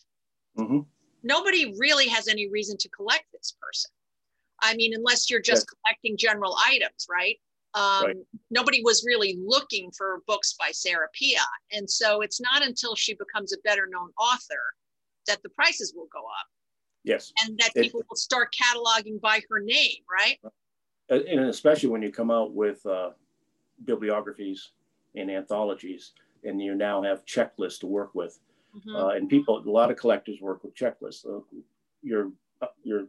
[0.58, 0.80] mm-hmm
[1.24, 3.92] nobody really has any reason to collect this person.
[4.62, 5.78] I mean, unless you're just yeah.
[5.84, 7.38] collecting general items, right?
[7.74, 8.16] Um, right?
[8.50, 11.40] Nobody was really looking for books by Sarah Piatt.
[11.72, 14.62] And so it's not until she becomes a better known author
[15.28, 16.48] that the prices will go up.
[17.04, 17.32] Yes.
[17.44, 20.38] And that people it, will start cataloging by her name, right?
[21.10, 23.12] And especially when you come out with uh,
[23.86, 24.72] bibliographies
[25.16, 26.12] and anthologies,
[26.44, 28.40] and you now have checklists to work with
[28.76, 28.96] Mm-hmm.
[28.96, 31.26] Uh, and people, a lot of collectors work with checklists.
[31.26, 31.42] Uh,
[32.02, 32.32] your
[32.62, 33.08] uh, your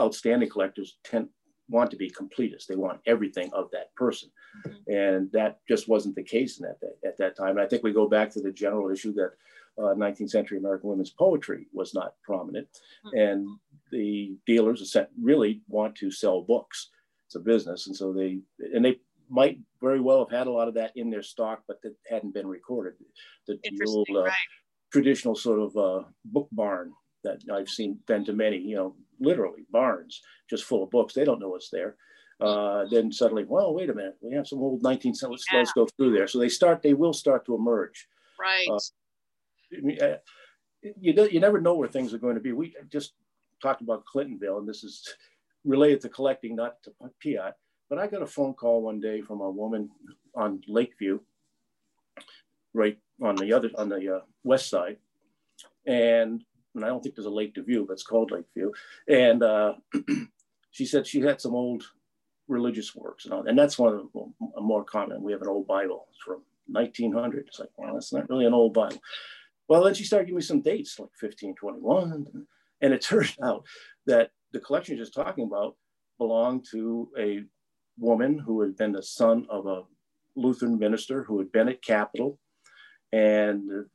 [0.00, 1.28] outstanding collectors tend
[1.68, 2.66] want to be completists.
[2.66, 4.30] They want everything of that person,
[4.66, 4.92] mm-hmm.
[4.92, 7.50] and that just wasn't the case in that at that time.
[7.50, 9.32] And I think we go back to the general issue that
[9.78, 12.68] uh, 19th century American women's poetry was not prominent,
[13.06, 13.18] mm-hmm.
[13.18, 13.46] and
[13.90, 16.90] the dealers really want to sell books.
[17.26, 18.40] It's a business, and so they
[18.74, 19.00] and they
[19.30, 22.34] might very well have had a lot of that in their stock, but that hadn't
[22.34, 22.94] been recorded.
[23.46, 24.32] The, the old uh, right.
[24.92, 29.64] traditional sort of uh, book barn that I've seen been to many, you know, literally
[29.70, 31.14] barns just full of books.
[31.14, 31.96] They don't know what's there.
[32.40, 35.30] Uh, then suddenly, well, wait a minute, we have some old 19th century.
[35.30, 35.58] Let's, yeah.
[35.58, 36.26] let's go through there.
[36.26, 38.08] So they start, they will start to emerge.
[38.38, 38.68] Right.
[38.68, 40.16] Uh,
[41.00, 42.52] you, you never know where things are going to be.
[42.52, 43.12] We just
[43.62, 45.14] talked about Clintonville, and this is
[45.64, 46.92] related to collecting, not to
[47.24, 47.52] Piatt.
[47.88, 49.90] But I got a phone call one day from a woman
[50.34, 51.20] on Lakeview,
[52.72, 54.98] right on the other on the uh, west side,
[55.86, 56.44] and,
[56.74, 58.72] and I don't think there's a lake to view, but it's called Lake Lakeview.
[59.08, 59.74] And uh,
[60.70, 61.84] she said she had some old
[62.48, 65.22] religious works, and, all, and that's one of the more common.
[65.22, 67.46] We have an old Bible from 1900.
[67.48, 69.00] It's like, well, that's not really an old Bible.
[69.68, 72.46] Well, then she started giving me some dates, like 1521,
[72.80, 73.64] and it turned out
[74.06, 75.76] that the collection she's talking about
[76.18, 77.42] belonged to a
[77.98, 79.82] woman who had been the son of a
[80.36, 82.38] Lutheran minister who had been at Capital.
[83.12, 83.86] And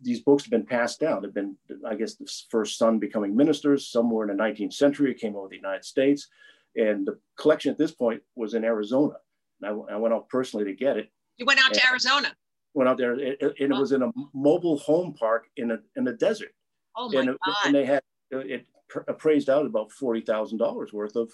[0.00, 1.22] these books have been passed down.
[1.22, 5.10] They've been, I guess, the first son becoming ministers somewhere in the 19th century.
[5.10, 6.28] It came over the United States.
[6.76, 9.14] And the collection at this point was in Arizona.
[9.60, 11.10] And I, I went out personally to get it.
[11.38, 12.34] You went out to Arizona?
[12.74, 13.80] Went out there, and it, oh.
[13.80, 16.52] was in a mobile home park in a, in the desert.
[16.96, 17.56] Oh my and, God.
[17.66, 18.02] and they had
[18.32, 18.66] it
[19.08, 21.30] appraised out about $40,000 worth of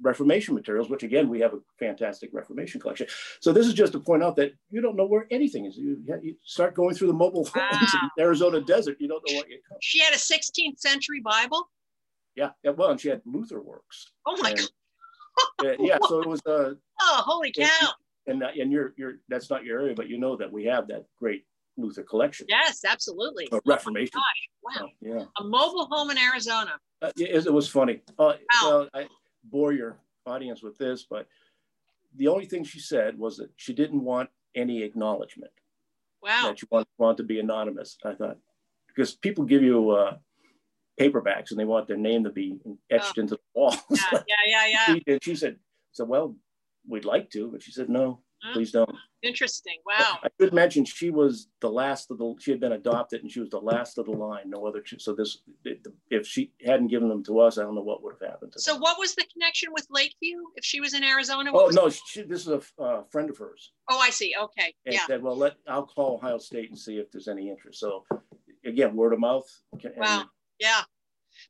[0.00, 3.06] Reformation materials, which again, we have a fantastic Reformation collection.
[3.40, 5.76] So this is just to point out that you don't know where anything is.
[5.76, 8.00] You, you start going through the mobile homes wow.
[8.02, 9.78] in the Arizona desert, you don't know what you come.
[9.80, 11.68] She had a 16th century Bible?
[12.36, 14.12] Yeah, yeah well, and she had Luther works.
[14.26, 15.76] Oh my and, God.
[15.80, 16.40] yeah, so it was.
[16.46, 17.66] Uh, oh, holy cow.
[18.26, 20.86] And, and, and you're, you're, that's not your area, but you know that we have
[20.88, 21.44] that great
[21.76, 22.46] Luther collection.
[22.48, 23.48] Yes, absolutely.
[23.52, 24.12] A Reformation.
[24.16, 24.22] Oh
[24.62, 24.86] wow.
[24.86, 25.24] Oh, yeah.
[25.38, 26.72] A mobile home in Arizona.
[27.00, 28.00] Uh, it, it, was funny.
[28.18, 28.88] Uh, wow.
[28.92, 29.06] I
[29.50, 31.26] bore your audience with this, but
[32.16, 35.52] the only thing she said was that she didn't want any acknowledgement.
[36.22, 36.48] Wow.
[36.48, 37.96] That you want, want to be anonymous.
[38.04, 38.38] I thought,
[38.88, 40.16] because people give you uh,
[40.98, 42.58] paperbacks and they want their name to be
[42.90, 43.20] etched oh.
[43.20, 43.74] into the wall.
[43.90, 44.86] Yeah, yeah, yeah, yeah.
[44.86, 45.56] She, and she said,
[45.92, 46.34] so well,
[46.86, 48.20] we'd like to, but she said, no,
[48.52, 48.94] Please don't.
[49.22, 49.78] Interesting.
[49.84, 50.18] Wow.
[50.22, 52.34] I should mention she was the last of the.
[52.38, 54.44] She had been adopted, and she was the last of the line.
[54.46, 54.82] No other.
[54.98, 55.38] So this,
[56.10, 58.52] if she hadn't given them to us, I don't know what would have happened.
[58.56, 58.82] so them.
[58.82, 60.38] what was the connection with Lakeview?
[60.54, 61.50] If she was in Arizona?
[61.52, 63.72] oh no, she, this is a uh, friend of hers.
[63.90, 64.34] Oh, I see.
[64.40, 64.74] Okay.
[64.86, 65.06] And yeah.
[65.06, 67.80] Said, well, let I'll call Ohio State and see if there's any interest.
[67.80, 68.04] So
[68.64, 69.46] again, word of mouth.
[69.96, 70.26] Wow.
[70.60, 70.82] Yeah.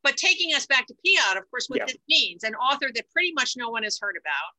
[0.03, 1.87] But taking us back to Piatt, of course, what yeah.
[1.87, 4.55] this means, an author that pretty much no one has heard about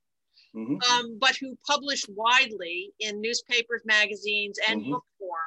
[0.56, 0.76] mm-hmm.
[0.92, 4.92] um, but who published widely in newspapers, magazines, and mm-hmm.
[4.92, 5.40] book form.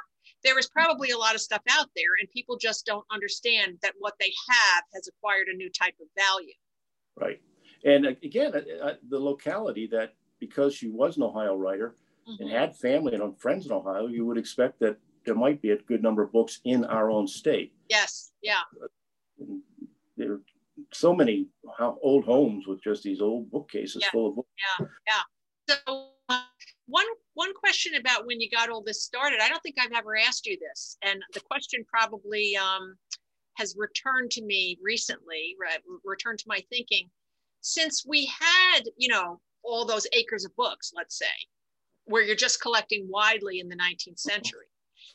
[0.44, 3.94] There is probably a lot of stuff out there, and people just don't understand that
[3.98, 6.54] what they have has acquired a new type of value.
[7.16, 7.40] Right.
[7.84, 11.96] And again, uh, uh, the locality that because she was an Ohio writer
[12.28, 12.42] mm-hmm.
[12.42, 15.76] and had family and friends in Ohio, you would expect that there might be a
[15.76, 17.72] good number of books in our own state.
[17.88, 18.32] Yes.
[18.42, 18.62] Yeah.
[20.16, 20.40] There
[20.92, 21.48] so many
[22.02, 24.10] old homes with just these old bookcases yeah.
[24.10, 24.48] full of books.
[24.80, 25.76] Yeah, yeah.
[25.86, 26.42] So uh,
[26.86, 30.16] one one question about when you got all this started, I don't think I've ever
[30.16, 32.96] asked you this, and the question probably um,
[33.54, 37.08] has returned to me recently, re- returned to my thinking,
[37.60, 41.26] since we had, you know, all those acres of books, let's say,
[42.04, 44.66] where you're just collecting widely in the 19th century.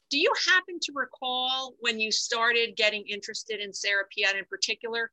[0.10, 5.12] Do you happen to recall when you started getting interested in Sarah Piatt in particular?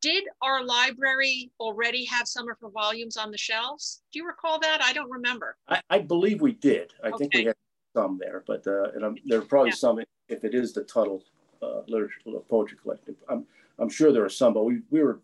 [0.00, 4.02] Did our library already have some of her volumes on the shelves?
[4.12, 4.82] Do you recall that?
[4.82, 5.56] I don't remember.
[5.68, 6.92] I, I believe we did.
[7.02, 7.18] I okay.
[7.18, 7.56] think we had
[7.94, 9.76] some there, but uh, and I'm, there are probably yeah.
[9.76, 11.24] some if it is the Tuttle
[11.62, 13.16] uh, literature poetry collective.
[13.28, 13.46] I'm
[13.78, 15.20] I'm sure there are some, but we, we were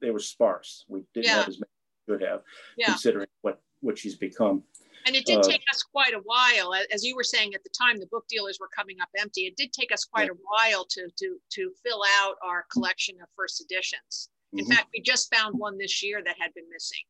[0.00, 0.84] they were sparse.
[0.88, 1.36] We didn't yeah.
[1.36, 2.42] have as many as we could have,
[2.76, 2.86] yeah.
[2.86, 4.62] considering what what she's become.
[5.06, 7.70] And it did uh, take us quite a while, as you were saying at the
[7.70, 9.42] time, the book dealers were coming up empty.
[9.42, 13.28] It did take us quite a while to to to fill out our collection of
[13.36, 14.28] first editions.
[14.52, 14.72] In mm-hmm.
[14.72, 17.04] fact, we just found one this year that had been missing.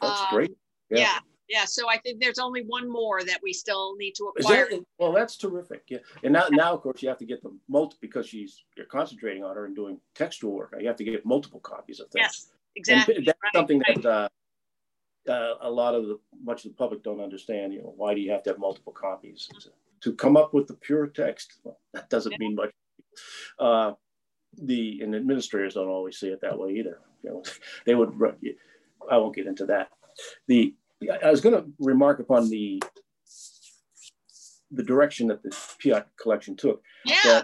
[0.00, 0.50] That's um, great.
[0.90, 0.98] Yeah.
[0.98, 1.18] yeah.
[1.48, 1.64] yeah.
[1.64, 4.68] So I think there's only one more that we still need to acquire.
[4.70, 5.84] That, well, that's terrific.
[5.88, 5.98] Yeah.
[6.24, 9.44] And now, now of course, you have to get the multi because she's you're concentrating
[9.44, 10.74] on her and doing textual work.
[10.78, 12.24] You have to get multiple copies of things.
[12.24, 12.46] Yes,
[12.76, 13.16] exactly.
[13.16, 14.02] And that's right, something right.
[14.02, 14.28] that uh,
[15.28, 17.72] uh, a lot of the much of the public don't understand.
[17.72, 19.48] You know, why do you have to have multiple copies
[20.00, 21.58] to, come up with the pure text?
[21.62, 22.70] Well, that doesn't mean much.
[23.58, 23.92] Uh,
[24.56, 27.00] the and administrators don't always see it that way either.
[27.22, 27.42] You know,
[27.86, 28.18] they would.
[29.10, 29.90] I won't get into that.
[30.46, 30.74] The
[31.22, 32.82] I was going to remark upon the
[34.70, 36.82] the direction that the Piatt collection took.
[37.04, 37.42] Yeah,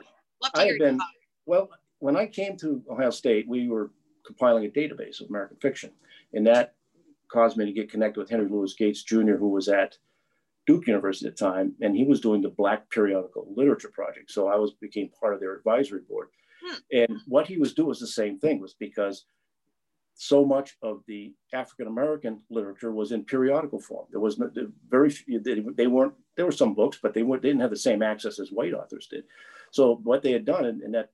[0.54, 0.98] I have been
[1.46, 3.48] well when I came to Ohio State.
[3.48, 3.90] We were
[4.26, 5.90] compiling a database of American fiction,
[6.32, 6.74] and that
[7.28, 9.96] caused me to get connected with Henry Louis Gates Jr., who was at
[10.66, 14.30] Duke University at the time, and he was doing the Black Periodical Literature Project.
[14.30, 16.28] So I was became part of their advisory board.
[16.64, 16.74] Hmm.
[16.92, 19.26] And what he was doing was the same thing, was because
[20.14, 24.06] so much of the African American literature was in periodical form.
[24.10, 24.50] There was no,
[24.88, 26.14] very few, they, they, weren't.
[26.36, 28.72] There were some books, but they, weren't, they didn't have the same access as white
[28.72, 29.24] authors did.
[29.70, 31.10] So what they had done, and, and that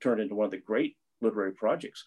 [0.00, 2.04] turned into one of the great literary projects,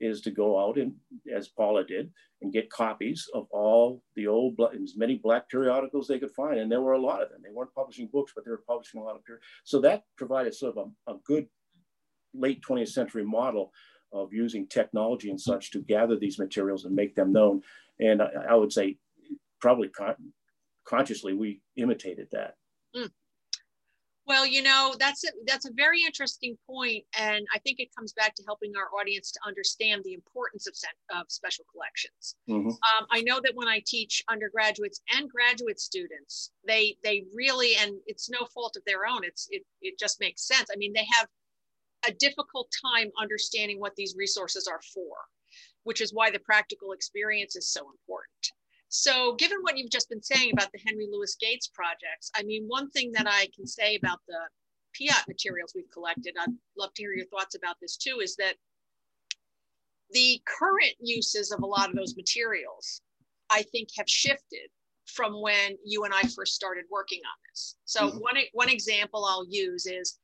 [0.00, 0.94] is to go out and,
[1.34, 2.10] as Paula did,
[2.42, 6.58] and get copies of all the old, as many black periodicals they could find.
[6.58, 7.40] And there were a lot of them.
[7.42, 9.48] They weren't publishing books, but they were publishing a lot of periodicals.
[9.64, 11.46] So that provided sort of a, a good
[12.34, 13.72] late 20th century model
[14.12, 17.62] of using technology and such to gather these materials and make them known.
[17.98, 18.98] And I, I would say
[19.60, 20.32] probably con-
[20.86, 22.54] consciously we imitated that.
[22.94, 23.10] Mm.
[24.26, 28.12] Well, you know, that's a, that's a very interesting point, and I think it comes
[28.12, 30.74] back to helping our audience to understand the importance of,
[31.16, 32.34] of special collections.
[32.48, 32.70] Mm-hmm.
[32.70, 37.94] Um, I know that when I teach undergraduates and graduate students, they they really, and
[38.06, 39.22] it's no fault of their own.
[39.22, 40.70] It's it it just makes sense.
[40.72, 41.28] I mean, they have
[42.08, 45.16] a difficult time understanding what these resources are for,
[45.84, 48.52] which is why the practical experience is so important.
[48.88, 52.64] So, given what you've just been saying about the Henry Louis Gates projects, I mean,
[52.66, 54.38] one thing that I can say about the
[54.98, 58.54] Piatt materials we've collected, I'd love to hear your thoughts about this too, is that
[60.10, 63.02] the current uses of a lot of those materials,
[63.50, 64.70] I think, have shifted
[65.06, 67.76] from when you and I first started working on this.
[67.84, 68.18] So, mm-hmm.
[68.18, 70.18] one, one example I'll use is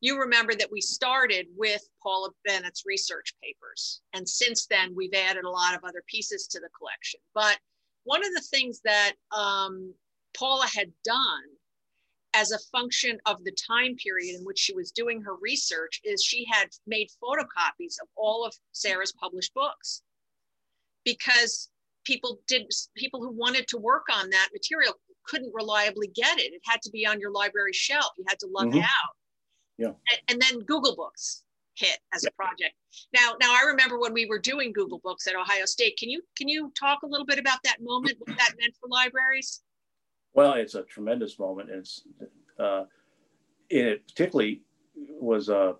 [0.00, 4.00] you remember that we started with Paula Bennett's research papers.
[4.12, 7.20] And since then, we've added a lot of other pieces to the collection.
[7.34, 7.58] But
[8.08, 9.92] one of the things that um,
[10.34, 11.44] Paula had done
[12.32, 16.24] as a function of the time period in which she was doing her research is
[16.24, 20.02] she had made photocopies of all of Sarah's published books
[21.04, 21.68] because
[22.04, 22.62] people did
[22.96, 24.94] people who wanted to work on that material
[25.24, 26.54] couldn't reliably get it.
[26.54, 28.12] It had to be on your library shelf.
[28.16, 28.78] You had to lug mm-hmm.
[28.78, 29.14] it out.
[29.76, 29.92] Yeah.
[30.10, 31.42] And, and then Google Books
[31.78, 32.74] hit as a project.
[33.14, 35.96] Now, now I remember when we were doing Google Books at Ohio State.
[35.98, 38.88] Can you can you talk a little bit about that moment, what that meant for
[38.88, 39.62] libraries?
[40.34, 41.70] Well, it's a tremendous moment.
[41.70, 42.02] It's
[42.58, 42.84] uh,
[43.70, 44.62] it particularly
[45.20, 45.74] was uh,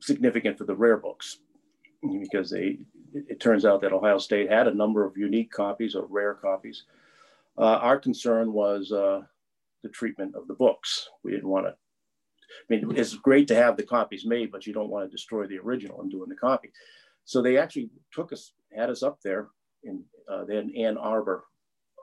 [0.00, 1.38] significant for the rare books
[2.02, 2.78] because they
[3.14, 6.84] it turns out that Ohio State had a number of unique copies or rare copies.
[7.56, 9.20] Uh, our concern was uh,
[9.84, 11.08] the treatment of the books.
[11.22, 11.76] We didn't want to
[12.70, 15.46] I mean, it's great to have the copies made, but you don't want to destroy
[15.46, 16.70] the original in doing the copy.
[17.24, 19.48] So they actually took us, had us up there
[19.82, 21.44] in uh, then Ann Arbor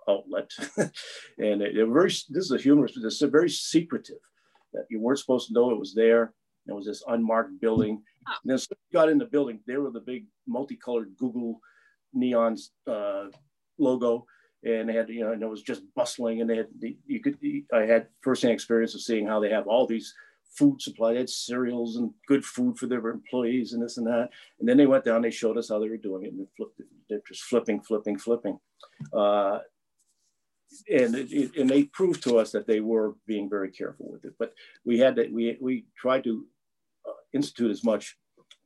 [0.10, 2.10] outlet, and it, it very.
[2.10, 4.18] This is a humorous, but it's very secretive.
[4.74, 6.34] That you weren't supposed to know it was there.
[6.68, 8.02] It was this unmarked building.
[8.44, 9.60] And then so we got in the building.
[9.66, 11.60] There were the big multicolored Google
[12.14, 13.26] neon uh,
[13.78, 14.26] logo
[14.64, 16.68] and they had you know and it was just bustling and they had
[17.08, 17.38] you could
[17.74, 20.14] i had firsthand experience of seeing how they have all these
[20.58, 21.14] food supply.
[21.14, 24.30] They had cereals and good food for their employees and this and that.
[24.60, 26.48] And then they went down, they showed us how they were doing it and
[27.10, 28.60] they're just flipping, flipping, flipping.
[29.14, 29.60] Uh,
[30.90, 34.34] and it, and they proved to us that they were being very careful with it.
[34.40, 34.54] But
[34.86, 36.46] we had to, we, we tried to
[37.08, 38.18] uh, institute as much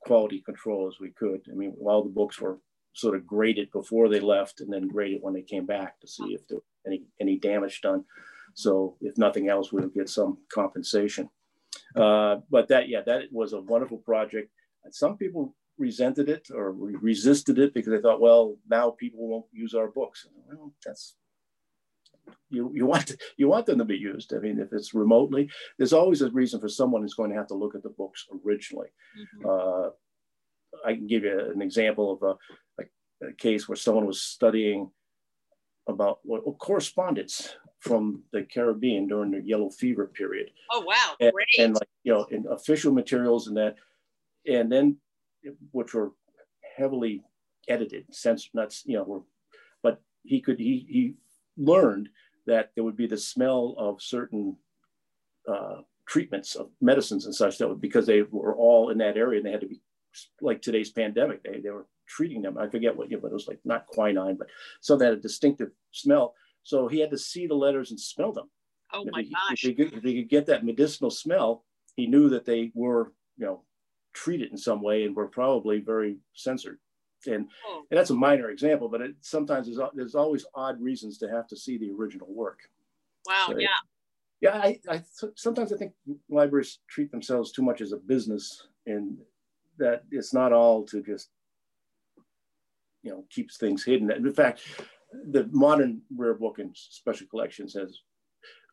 [0.02, 1.42] quality control as we could.
[1.52, 2.60] I mean, while the books were
[2.94, 6.34] sort of graded before they left and then graded when they came back to see
[6.34, 8.06] if there was any, any damage done.
[8.54, 11.30] So if nothing else, we would get some compensation.
[11.96, 14.52] Uh, but that, yeah, that was a wonderful project.
[14.84, 19.46] And some people resented it or resisted it because they thought, well, now people won't
[19.52, 20.28] use our books.
[20.48, 21.16] Well, that's
[22.50, 24.34] you, you want to, you want them to be used.
[24.34, 27.48] I mean, if it's remotely, there's always a reason for someone who's going to have
[27.48, 28.88] to look at the books originally.
[29.20, 29.50] Mm-hmm.
[29.50, 29.90] Uh,
[30.86, 34.90] I can give you an example of a, a, a, case where someone was studying
[35.88, 37.56] about well, correspondence
[37.86, 40.50] from the Caribbean during the yellow fever period.
[40.72, 41.14] Oh wow!
[41.20, 41.48] And, Great.
[41.60, 43.76] and like you know, in official materials and that,
[44.48, 44.98] and then
[45.72, 46.14] which were
[46.76, 47.24] heavily
[47.68, 49.22] edited, sense not you know, were,
[49.84, 51.14] but he could he he
[51.58, 52.10] learned
[52.48, 54.58] that there would be the smell of certain
[55.48, 59.38] uh, treatments of medicines and such that would, because they were all in that area
[59.38, 59.82] and they had to be
[60.42, 61.44] like today's pandemic.
[61.44, 62.58] They they were treating them.
[62.58, 64.48] I forget what, you know, but it was like not quinine, but
[64.82, 66.34] so that a distinctive smell.
[66.66, 68.50] So he had to see the letters and smell them.
[68.92, 69.64] Oh my if he, gosh!
[69.64, 71.64] If he, could, if he could get that medicinal smell,
[71.96, 73.62] he knew that they were, you know,
[74.14, 76.80] treated in some way and were probably very censored.
[77.28, 77.84] And, oh.
[77.90, 81.48] and that's a minor example, but it, sometimes there's, there's always odd reasons to have
[81.48, 82.60] to see the original work.
[83.28, 83.46] Wow!
[83.48, 83.68] So, yeah.
[84.42, 85.02] Yeah, I, I
[85.36, 85.94] sometimes I think
[86.30, 89.18] libraries treat themselves too much as a business, and
[89.78, 91.30] that it's not all to just
[93.02, 94.12] you know keeps things hidden.
[94.12, 94.62] In fact,
[95.32, 98.00] the modern rare book and special collections has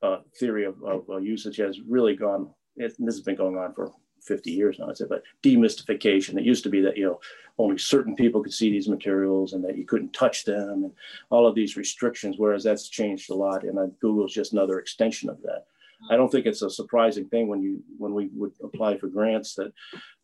[0.02, 2.50] uh, theory of, of uh, usage has really gone.
[2.76, 6.38] It, this has been going on for 50 years now, I'd say, but demystification.
[6.38, 7.20] It used to be that, you know,
[7.58, 10.92] only certain people could see these materials and that you couldn't touch them and
[11.30, 13.64] all of these restrictions, whereas that's changed a lot.
[13.64, 15.64] And uh, Google's just another extension of that.
[16.10, 19.54] I don't think it's a surprising thing when you when we would apply for grants
[19.54, 19.72] that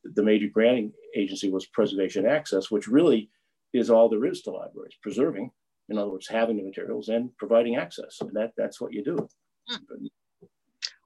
[0.02, 3.30] the major granting agency was preservation access, which really
[3.72, 5.50] is all there is to libraries, preserving,
[5.88, 8.18] in other words, having the materials and providing access.
[8.20, 9.28] And that that's what you do.
[9.68, 10.06] Hmm.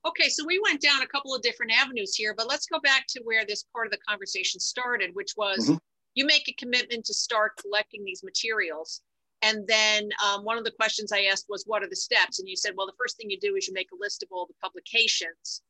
[0.04, 3.06] Okay, so we went down a couple of different avenues here, but let's go back
[3.08, 5.80] to where this part of the conversation started, which was mm -hmm.
[6.14, 9.02] you make a commitment to start collecting these materials.
[9.42, 12.38] And then um, one of the questions I asked was, what are the steps?
[12.38, 14.28] And you said, well, the first thing you do is you make a list of
[14.32, 15.62] all the publications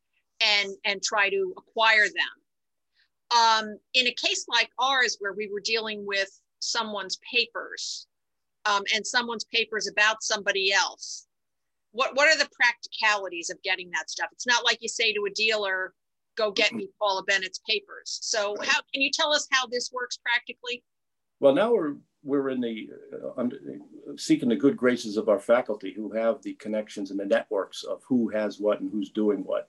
[0.55, 2.35] and, and try to acquire them.
[3.43, 3.65] Um,
[3.99, 8.07] in a case like ours, where we were dealing with someone's papers
[8.65, 11.27] um, and someone's papers about somebody else,
[11.93, 14.29] what, what are the practicalities of getting that stuff?
[14.33, 15.95] It's not like you say to a dealer,
[16.37, 18.19] go get me Paula Bennett's papers.
[18.23, 20.83] So how can you tell us how this works practically?
[21.41, 23.59] Well, now we're we're in the uh, under,
[24.17, 28.01] seeking the good graces of our faculty who have the connections and the networks of
[28.07, 29.69] who has what and who's doing what.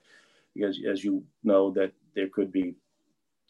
[0.54, 2.76] Because as you know that there could be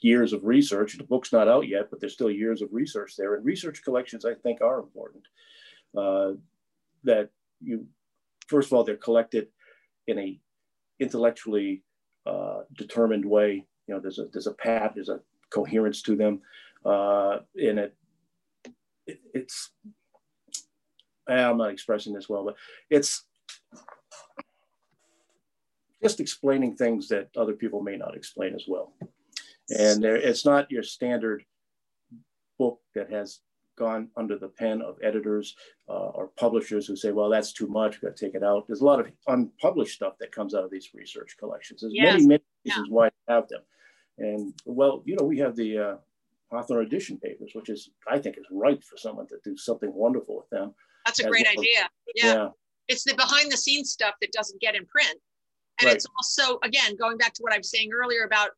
[0.01, 0.97] years of research.
[0.97, 3.35] The book's not out yet, but there's still years of research there.
[3.35, 5.25] And research collections, I think, are important.
[5.97, 6.33] Uh,
[7.05, 7.31] that
[7.61, 7.87] you,
[8.49, 9.49] first of all, they're collected
[10.07, 10.41] in a
[11.01, 11.83] intellectually
[12.27, 13.67] uh, determined way.
[13.87, 15.21] You know, there's a there's a path, there's a
[15.51, 16.41] coherence to them,
[16.85, 17.95] uh, and it
[19.07, 19.71] it, it's
[21.29, 22.57] I'm not expressing this well, but
[22.91, 23.25] it's
[26.03, 28.93] just explaining things that other people may not explain as well.
[29.71, 31.45] And there, it's not your standard
[32.59, 33.41] book that has
[33.77, 35.57] gone under the pen of editors
[35.89, 38.67] uh, or publishers who say, well, that's too much, we've got to take it out.
[38.67, 41.81] There's a lot of unpublished stuff that comes out of these research collections.
[41.81, 42.13] There's yes.
[42.15, 42.95] many, many reasons yeah.
[42.95, 43.63] why to have them.
[44.19, 45.97] And well, you know, we have the uh,
[46.53, 50.37] Hawthorne edition papers, which is I think is right for someone to do something wonderful
[50.37, 50.73] with them.
[51.05, 51.63] That's a great well.
[51.63, 51.89] idea.
[52.15, 52.35] Yeah.
[52.35, 52.49] yeah.
[52.87, 55.19] It's the behind the scenes stuff that doesn't get in print.
[55.81, 55.97] And right.
[55.97, 58.51] it's also, again, going back to what I was saying earlier about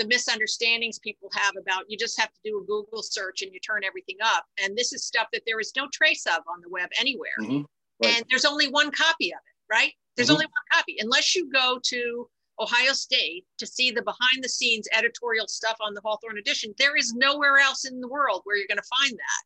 [0.00, 3.60] the misunderstandings people have about you just have to do a Google search and you
[3.60, 4.46] turn everything up.
[4.62, 7.36] And this is stuff that there is no trace of on the web anywhere.
[7.42, 7.62] Mm-hmm.
[8.02, 8.16] Right.
[8.16, 9.92] And there's only one copy of it, right?
[10.16, 10.34] There's mm-hmm.
[10.34, 10.96] only one copy.
[11.00, 12.28] Unless you go to
[12.58, 16.74] Ohio State to see the behind the scenes editorial stuff on the Hawthorne edition.
[16.78, 19.42] There is nowhere else in the world where you're going to find that.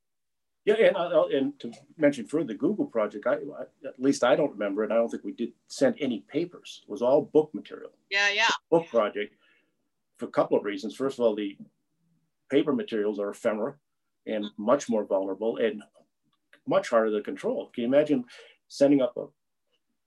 [0.64, 4.34] Yeah, and, uh, and to mention further, the Google project, I, I, at least I
[4.34, 6.82] don't remember and I don't think we did send any papers.
[6.88, 7.90] It was all book material.
[8.11, 8.48] Yeah, yeah.
[8.70, 9.34] Book project
[10.19, 10.95] for a couple of reasons.
[10.95, 11.57] First of all, the
[12.51, 13.75] paper materials are ephemera
[14.27, 14.65] and mm-hmm.
[14.65, 15.83] much more vulnerable and
[16.67, 17.71] much harder to control.
[17.75, 18.25] Can you imagine
[18.69, 19.27] sending up a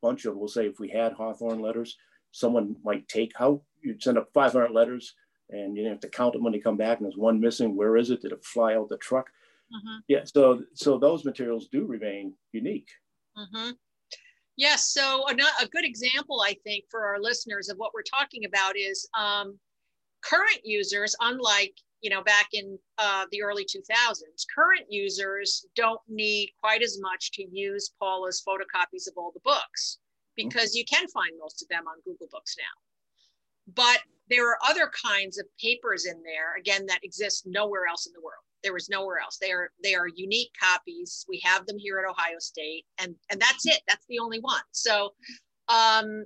[0.01, 1.97] bunch of, we'll say, if we had Hawthorne letters,
[2.31, 5.13] someone might take how you'd send up 500 letters
[5.49, 7.75] and you didn't have to count them when they come back and there's one missing
[7.75, 9.29] where is it did it fly out the truck
[9.73, 9.99] mm-hmm.
[10.07, 12.89] yeah so so those materials do remain unique
[13.37, 13.71] mm-hmm.
[14.57, 18.45] yes so a, a, good example i think for our listeners of what we're talking
[18.45, 19.57] about is um,
[20.27, 26.49] current users unlike you know back in uh, the early 2000s current users don't need
[26.61, 29.99] quite as much to use paula's photocopies of all the books
[30.37, 33.73] because you can find most of them on Google Books now.
[33.75, 33.99] But
[34.29, 38.21] there are other kinds of papers in there, again, that exist nowhere else in the
[38.21, 38.43] world.
[38.63, 39.37] There is nowhere else.
[39.37, 41.25] They are they are unique copies.
[41.27, 43.81] We have them here at Ohio State, and and that's it.
[43.87, 44.61] That's the only one.
[44.71, 45.13] So,
[45.69, 46.25] um,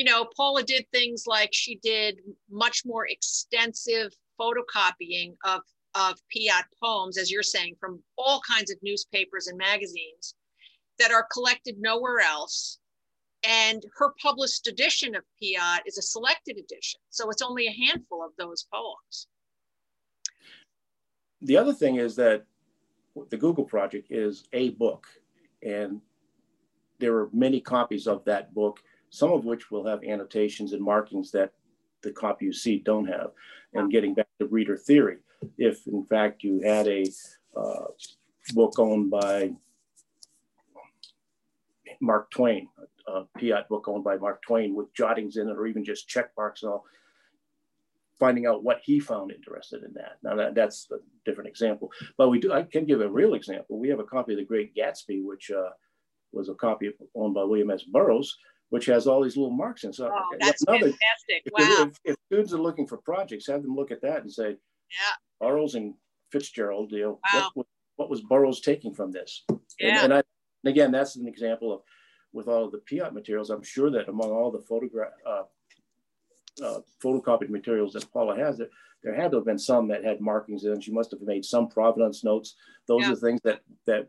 [0.00, 2.20] you know, Paula did things like she did
[2.50, 5.60] much more extensive photocopying of
[5.94, 10.36] of Piatt poems, as you're saying, from all kinds of newspapers and magazines
[10.98, 12.78] that are collected nowhere else
[13.44, 17.00] and her published edition of Piatt is a selected edition.
[17.10, 19.26] So it's only a handful of those poems.
[21.42, 22.46] The other thing is that
[23.28, 25.06] the Google Project is a book,
[25.62, 26.00] and
[27.00, 28.80] there are many copies of that book,
[29.10, 31.52] some of which will have annotations and markings that
[32.02, 33.30] the copy you see don't have.
[33.74, 35.18] And getting back to reader theory,
[35.58, 37.04] if in fact you had a
[37.56, 37.86] uh,
[38.54, 39.52] book owned by
[42.00, 42.68] Mark Twain,
[43.06, 46.30] a Piatt book owned by Mark Twain with jottings in it or even just check
[46.36, 46.84] marks and all,
[48.18, 50.18] finding out what he found interested in that.
[50.22, 53.78] Now that, that's a different example, but we do, I can give a real example.
[53.78, 55.70] We have a copy of The Great Gatsby, which uh,
[56.32, 57.82] was a copy owned by William S.
[57.82, 58.36] Burroughs,
[58.70, 59.92] which has all these little marks in.
[59.92, 61.42] So oh, that's another, fantastic.
[61.44, 61.86] If, wow.
[61.86, 65.14] If, if, students are looking for projects, have them look at that and say, yeah,
[65.40, 65.94] Burroughs and
[66.32, 67.50] Fitzgerald, you know, wow.
[67.54, 67.66] what,
[67.96, 69.44] what was Burroughs taking from this?
[69.78, 69.88] Yeah.
[69.88, 70.22] And, and, I,
[70.64, 71.80] and again, that's an example of
[72.32, 73.50] with all of the Piatt materials.
[73.50, 75.42] I'm sure that among all the photograph uh,
[76.62, 78.68] uh, photocopied materials that Paula has, there,
[79.02, 80.80] there had to have been some that had markings in.
[80.80, 82.54] She must have made some provenance notes.
[82.86, 83.12] Those yeah.
[83.12, 84.08] are things that that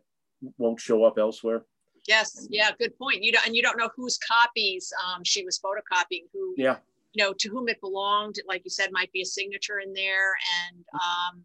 [0.57, 1.63] won't show up elsewhere.
[2.07, 3.23] Yes, yeah, good point.
[3.23, 6.77] You don't, and you don't know whose copies um, she was photocopying, who, yeah,
[7.13, 8.37] you know, to whom it belonged.
[8.47, 10.33] Like you said, might be a signature in there,
[10.65, 11.43] and um,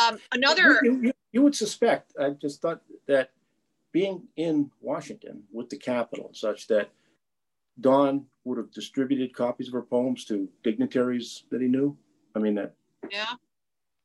[0.00, 0.80] um, another.
[0.82, 2.12] You, you, you would suspect.
[2.20, 3.30] I just thought that
[3.90, 6.90] being in Washington with the Capital such that
[7.80, 11.96] Donn would have distributed copies of her poems to dignitaries that he knew.
[12.34, 12.74] I mean that.
[13.10, 13.34] Yeah.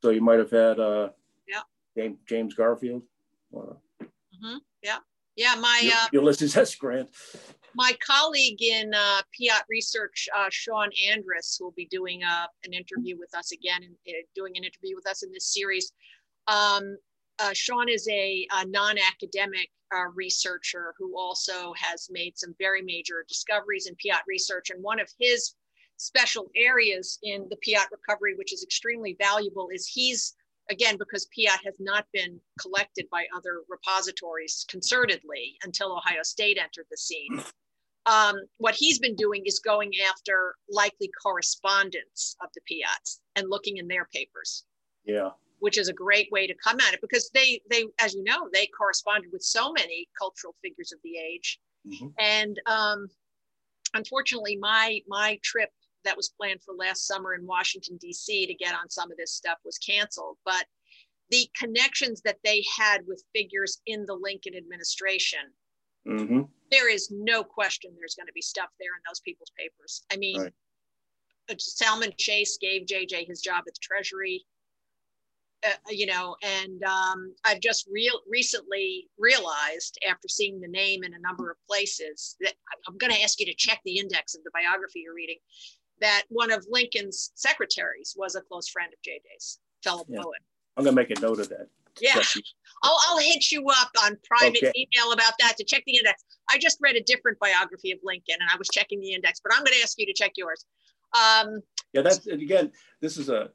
[0.02, 1.10] So you might have had uh,
[1.48, 3.04] yeah James Garfield.
[3.52, 4.58] Or, mm-hmm.
[4.84, 4.98] Yeah.
[5.38, 6.74] Yeah, my uh, Ulysses S.
[6.74, 7.10] Grant.
[7.76, 13.18] My colleague in uh, Piatt Research, uh, Sean Andrus, will be doing uh, an interview
[13.20, 15.94] with us again, and uh, doing an interview with us in this series.
[16.48, 16.98] Um,
[17.38, 23.24] uh, Sean is a, a non-academic uh, researcher who also has made some very major
[23.30, 25.54] discoveries in Piatt research, and one of his
[25.98, 30.34] special areas in the Piatt recovery, which is extremely valuable, is he's
[30.70, 36.86] again, because Piatt has not been collected by other repositories concertedly until Ohio State entered
[36.92, 37.42] the scene.
[38.06, 43.78] Um, what he's been doing is going after likely correspondence of the Piatts and looking
[43.78, 44.64] in their papers.
[45.06, 45.32] Yeah.
[45.60, 48.48] Which is a great way to come at it because they, they, as you know,
[48.54, 51.60] they corresponded with so many cultural figures of the age.
[51.88, 52.08] Mm-hmm.
[52.20, 53.08] And um,
[53.94, 55.70] unfortunately, my my trip
[56.04, 58.48] that was planned for last summer in Washington, D.C.
[58.48, 60.38] to get on some of this stuff was canceled.
[60.46, 60.66] But
[61.30, 65.40] the connections that they had with figures in the Lincoln administration,
[66.08, 66.42] mm-hmm.
[66.72, 70.04] there is no question there's going to be stuff there in those people's papers.
[70.12, 70.54] I mean, right.
[71.50, 74.46] Uh, Salmon Chase gave JJ his job at the Treasury.
[75.66, 81.16] Uh, you know, and um, I've just real recently realized after seeing the name in
[81.16, 82.54] a number of places that
[82.88, 85.38] I'm going to ask you to check the index of the biography you're reading
[86.02, 90.22] that one of Lincoln's secretaries was a close friend of JJ's, fellow yeah.
[90.22, 90.40] poet.
[90.76, 91.68] I'm gonna make a note of that.
[92.00, 92.22] Yeah,
[92.84, 94.72] I'll, I'll hit you up on private okay.
[94.76, 96.24] email about that to check the index.
[96.48, 99.52] I just read a different biography of Lincoln and I was checking the index, but
[99.52, 100.66] I'm going to ask you to check yours.
[101.16, 101.62] Um,
[101.94, 102.72] yeah, that's again,
[103.02, 103.50] this is a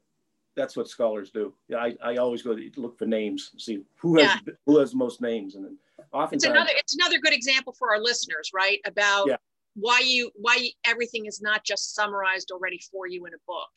[0.55, 1.53] that's what scholars do.
[1.75, 4.53] I, I always go to look for names, see who has yeah.
[4.65, 5.77] who has most names, and then
[6.11, 8.79] oftentimes it's another it's another good example for our listeners, right?
[8.85, 9.37] About yeah
[9.75, 13.69] why you why everything is not just summarized already for you in a book.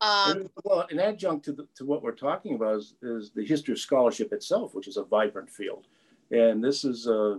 [0.00, 3.70] Um, well, an adjunct to, the, to what we're talking about is, is, the history
[3.70, 5.86] of scholarship itself, which is a vibrant field.
[6.32, 7.36] And this is uh,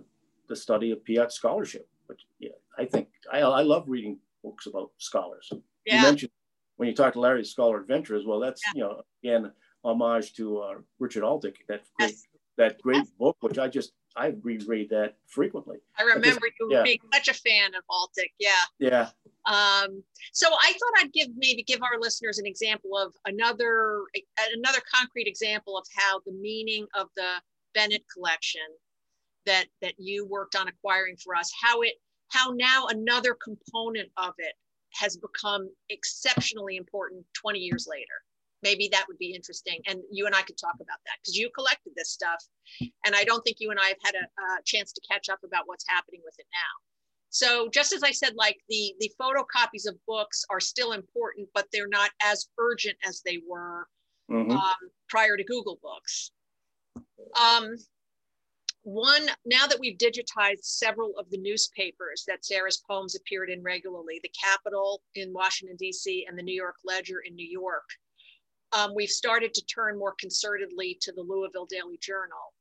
[0.47, 4.91] the study of Piatt scholarship, which yeah, I think I, I love reading books about
[4.97, 5.51] scholars.
[5.85, 5.97] Yeah.
[5.97, 6.31] You mentioned
[6.77, 8.71] when you talk to Larry, Scholar Adventurers, well, that's, yeah.
[8.75, 9.51] you know, again,
[9.83, 12.27] homage to uh, Richard Altick, that great, yes.
[12.57, 13.11] that great yes.
[13.19, 15.77] book, which I just I reread that frequently.
[15.97, 16.83] I remember you yeah.
[16.83, 18.31] being such a fan of Altick.
[18.39, 18.51] Yeah.
[18.79, 19.09] Yeah.
[19.45, 24.01] Um, so I thought I'd give maybe give our listeners an example of another
[24.55, 27.33] another concrete example of how the meaning of the
[27.73, 28.61] Bennett collection
[29.45, 31.93] that that you worked on acquiring for us, how it
[32.29, 34.53] how now another component of it
[34.93, 38.21] has become exceptionally important 20 years later
[38.63, 39.79] maybe that would be interesting.
[39.87, 42.43] And you and I could talk about that because you collected this stuff.
[43.05, 45.39] And I don't think you and I have had a, a, chance to catch up
[45.43, 46.81] about what's happening with it now.
[47.29, 51.65] So just as I said, like the, the photocopies of books are still important, but
[51.73, 53.87] they're not as urgent as they were
[54.31, 54.51] mm-hmm.
[54.51, 54.75] um,
[55.09, 56.31] prior to Google Books.
[57.39, 57.75] Um,
[58.83, 64.19] one, now that we've digitized several of the newspapers that Sarah's poems appeared in regularly,
[64.21, 67.85] the Capital in Washington, D.C., and the New York Ledger in New York,
[68.73, 72.53] um, we've started to turn more concertedly to the Louisville Daily Journal,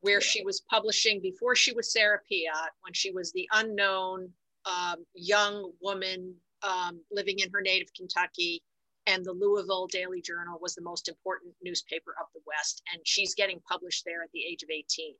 [0.00, 4.30] where she was publishing before she was Sarah Piatt, when she was the unknown
[4.64, 8.62] um, young woman um, living in her native Kentucky.
[9.06, 12.82] And the Louisville Daily Journal was the most important newspaper of the West.
[12.92, 15.14] And she's getting published there at the age of 18.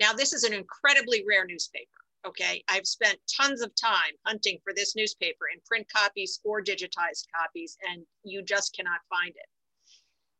[0.00, 2.01] Now, this is an incredibly rare newspaper.
[2.24, 7.26] Okay, I've spent tons of time hunting for this newspaper in print copies or digitized
[7.34, 9.48] copies, and you just cannot find it.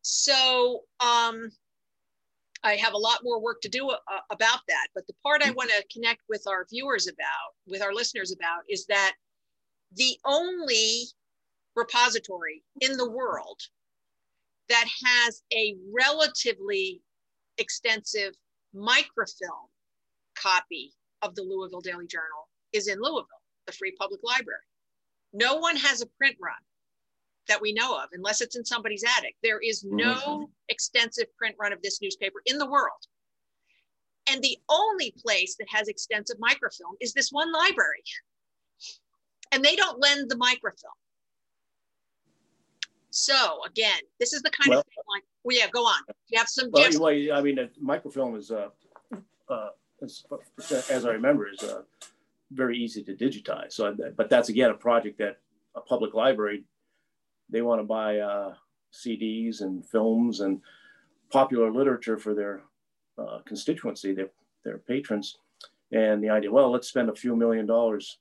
[0.02, 1.50] So um,
[2.62, 3.96] I have a lot more work to do uh,
[4.30, 4.88] about that.
[4.94, 5.56] But the part I mm-hmm.
[5.56, 9.14] want to connect with our viewers about, with our listeners about, is that
[9.96, 11.06] the only
[11.74, 13.60] repository in the world
[14.68, 17.02] that has a relatively
[17.58, 18.34] extensive
[18.72, 19.68] microfilm
[20.34, 23.26] copy of the Louisville Daily Journal is in Louisville,
[23.66, 24.60] the Free Public Library.
[25.32, 26.54] No one has a print run.
[27.48, 29.36] that we know of, unless it's in somebody's attic.
[29.42, 30.44] There is no mm-hmm.
[30.68, 33.06] extensive print run of this newspaper in the world.
[34.30, 38.02] And the only place that has extensive microfilm is this one library.
[39.50, 40.92] And they don't lend the microfilm.
[43.10, 46.00] So again, this is the kind well, of thing like, well, yeah, go on.
[46.28, 46.70] You have some.
[46.70, 48.68] Well, well I mean, microfilm is, uh,
[49.48, 49.68] uh,
[50.02, 50.24] as,
[50.90, 51.82] as I remember, is uh,
[52.50, 53.72] very easy to digitize.
[53.72, 55.38] So, but that's again a project that
[55.74, 56.64] a public library
[57.52, 58.54] they want to buy uh,
[58.92, 60.60] CDs and films and
[61.30, 62.62] popular literature for their
[63.18, 64.30] uh, constituency, their,
[64.64, 65.38] their patrons.
[65.92, 68.18] And the idea, well, let's spend a few million dollars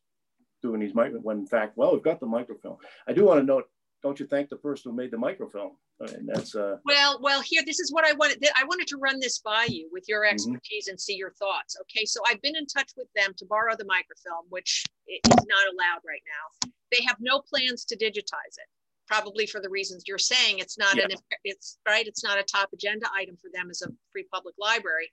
[0.61, 2.77] doing these micro, when in fact, well, we've got the microfilm.
[3.07, 3.69] I do want to note,
[4.03, 5.73] don't you thank the person who made the microfilm?
[5.99, 7.41] And that's uh, well, well.
[7.41, 8.43] Here, this is what I wanted.
[8.55, 10.33] I wanted to run this by you with your mm-hmm.
[10.33, 10.91] expertise mm-hmm.
[10.91, 11.77] and see your thoughts.
[11.81, 15.65] Okay, so I've been in touch with them to borrow the microfilm, which is not
[15.73, 16.69] allowed right now.
[16.91, 18.67] They have no plans to digitize it
[19.07, 20.59] probably for the reasons you're saying.
[20.59, 21.03] It's not yeah.
[21.03, 21.11] an
[21.43, 22.07] it's right.
[22.07, 25.11] It's not a top agenda item for them as a free public library.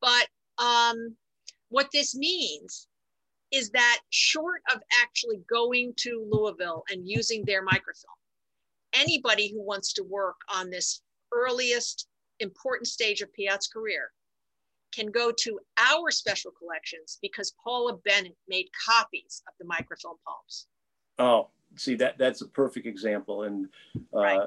[0.00, 0.26] But
[0.58, 1.16] um,
[1.68, 2.88] what this means
[3.52, 8.14] is that short of actually going to Louisville and using their microfilm,
[8.94, 12.06] anybody who wants to work on this earliest
[12.40, 14.10] important stage of Piatt's career
[14.92, 20.66] can go to our special collections because Paula Bennett made copies of the microfilm poems.
[21.18, 23.44] Oh, see that that's a perfect example.
[23.44, 23.68] And
[24.14, 24.40] uh, right.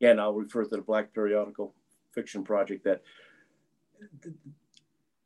[0.00, 1.74] again, I'll refer to the Black Periodical
[2.14, 3.02] Fiction Project that
[4.22, 4.34] th-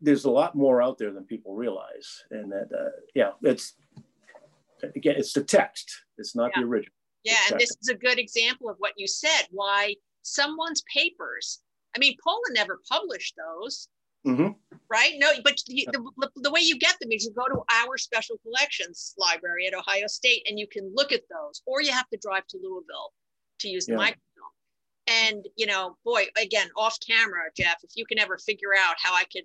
[0.03, 2.25] there's a lot more out there than people realize.
[2.31, 3.75] And that, uh, yeah, it's
[4.83, 5.91] again, it's the text.
[6.19, 6.63] It's not yeah.
[6.63, 6.95] the original.
[7.25, 9.47] Yeah, and this is a good example of what you said.
[9.51, 11.61] Why someone's papers.
[11.95, 13.89] I mean, Paula never published those.
[14.27, 14.51] Mm-hmm.
[14.89, 15.15] Right?
[15.17, 18.37] No, but the, the, the, way you get them is you go to our special
[18.45, 22.19] collections library at Ohio State and you can look at those, or you have to
[22.23, 23.13] drive to Louisville
[23.61, 23.99] to use the yeah.
[23.99, 24.53] microfilm.
[25.09, 29.15] And, you know, boy, again, off camera, Geoff, if you can ever figure out how
[29.15, 29.43] I could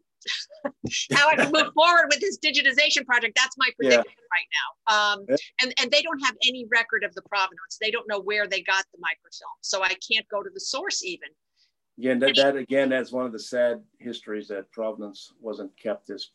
[1.14, 4.36] how I can move forward with this digitization project, that's my prediction yeah.
[4.36, 4.94] right now.
[4.94, 5.26] Um,
[5.64, 7.78] and, and they don't have any record of the provenance.
[7.82, 9.58] They don't know where they got the microfilm.
[9.62, 11.30] So I can't go to the source even
[11.98, 16.30] Again, that, that again, that's one of the sad histories that Provenance wasn't kept as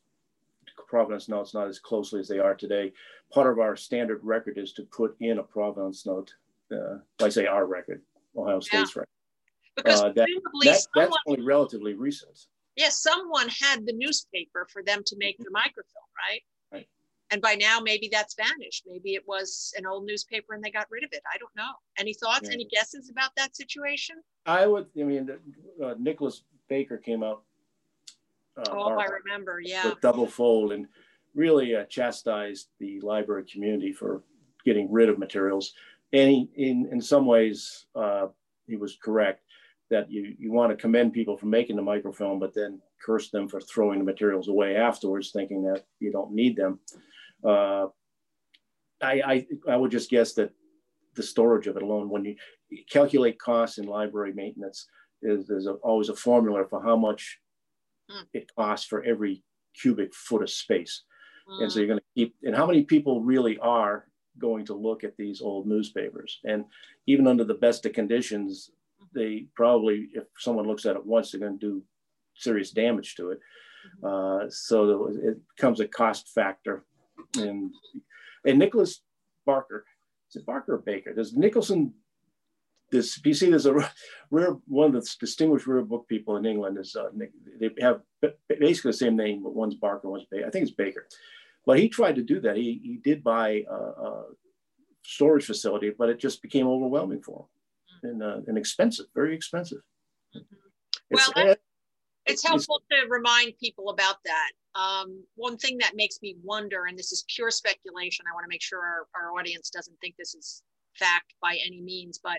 [0.89, 2.93] Provenance notes not as closely as they are today.
[3.33, 6.35] Part of our standard record is to put in a Provenance note,
[6.73, 8.03] uh, like say our record,
[8.37, 9.01] Ohio State's yeah.
[9.01, 9.09] record.
[9.77, 12.47] Because uh, that, that, someone, that's only relatively recent.
[12.77, 16.43] Yes, someone had the newspaper for them to make the microfilm, right?
[16.73, 16.89] Right.
[17.31, 20.87] and by now maybe that's vanished maybe it was an old newspaper and they got
[20.91, 22.55] rid of it i don't know any thoughts yeah.
[22.55, 24.17] any guesses about that situation
[24.47, 25.29] i would i mean
[25.85, 27.43] uh, nicholas baker came out
[28.57, 30.87] uh, oh i remember yeah with double fold and
[31.35, 34.23] really uh, chastised the library community for
[34.65, 35.75] getting rid of materials
[36.13, 38.27] and he, in in some ways uh,
[38.67, 39.43] he was correct
[39.91, 43.49] that you you want to commend people for making the microfilm but then curse them
[43.49, 46.79] for throwing the materials away afterwards thinking that you don't need them
[47.45, 47.87] uh,
[49.03, 50.53] I, I, I would just guess that
[51.15, 52.37] the storage of it alone, when you
[52.91, 54.87] calculate costs in library maintenance,
[55.23, 57.39] is there's a, always a formula for how much
[58.11, 58.25] mm.
[58.33, 59.43] it costs for every
[59.81, 61.03] cubic foot of space.
[61.49, 61.63] Mm.
[61.63, 61.81] And so hmm.
[61.81, 64.07] you're going to keep, and how many people really are
[64.39, 66.41] going to look at these old newspapers?
[66.45, 66.65] And
[67.07, 68.71] even under the best of conditions,
[69.15, 71.83] they probably, if someone looks at it once, they're going to do
[72.35, 73.41] serious damage to it.
[74.05, 74.47] Mm-hmm.
[74.47, 76.85] Uh, so it becomes a cost factor
[77.37, 77.73] and
[78.45, 79.03] and Nicholas
[79.47, 79.85] Barker.
[80.31, 81.13] Is it Barker or Baker?
[81.15, 81.95] There's Nicholson.
[82.91, 83.75] This you see, there's a
[84.31, 87.09] rare one of the distinguished rare book people in England is uh,
[87.59, 88.03] they have
[88.49, 90.47] basically the same name, but one's Barker, one's Baker.
[90.47, 91.07] I think it's Baker.
[91.65, 92.57] But he tried to do that.
[92.57, 94.25] He, he did buy a, a
[95.05, 97.47] storage facility, but it just became overwhelming for
[98.03, 99.79] him and, uh, and expensive, very expensive.
[100.37, 100.57] Mm-hmm.
[101.11, 101.57] Well,
[102.25, 104.51] it's helpful to remind people about that.
[104.75, 108.49] Um, one thing that makes me wonder, and this is pure speculation, I want to
[108.49, 110.63] make sure our, our audience doesn't think this is
[110.95, 112.39] fact by any means, but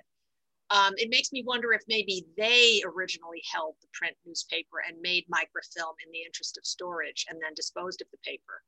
[0.70, 5.26] um, it makes me wonder if maybe they originally held the print newspaper and made
[5.30, 8.64] microfilm in the interest of storage and then disposed of the paper.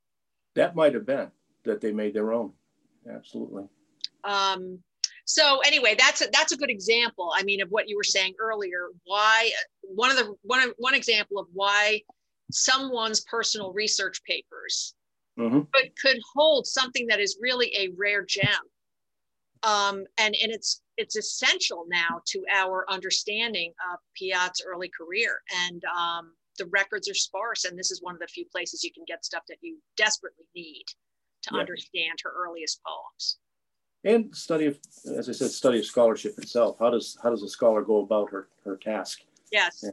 [0.56, 1.30] That might have been
[1.64, 2.52] that they made their own.
[3.08, 3.64] Absolutely.
[4.24, 4.80] Um,
[5.26, 7.32] so anyway, that's a, that's a good example.
[7.36, 8.88] I mean, of what you were saying earlier.
[9.04, 9.50] Why
[9.82, 12.00] one of the one one example of why
[12.50, 14.94] someone's personal research papers
[15.38, 15.60] mm-hmm.
[15.72, 18.48] could could hold something that is really a rare gem.
[19.62, 25.42] Um, and and it's it's essential now to our understanding of Piatt's early career.
[25.66, 28.92] And um, the records are sparse, and this is one of the few places you
[28.92, 30.84] can get stuff that you desperately need
[31.42, 31.60] to yeah.
[31.60, 33.38] understand her earliest poems.
[34.04, 34.78] and study of,
[35.16, 36.76] as I said, study of scholarship itself.
[36.78, 39.20] How does how does a scholar go about her her task?
[39.52, 39.84] Yes.
[39.84, 39.90] Yeah.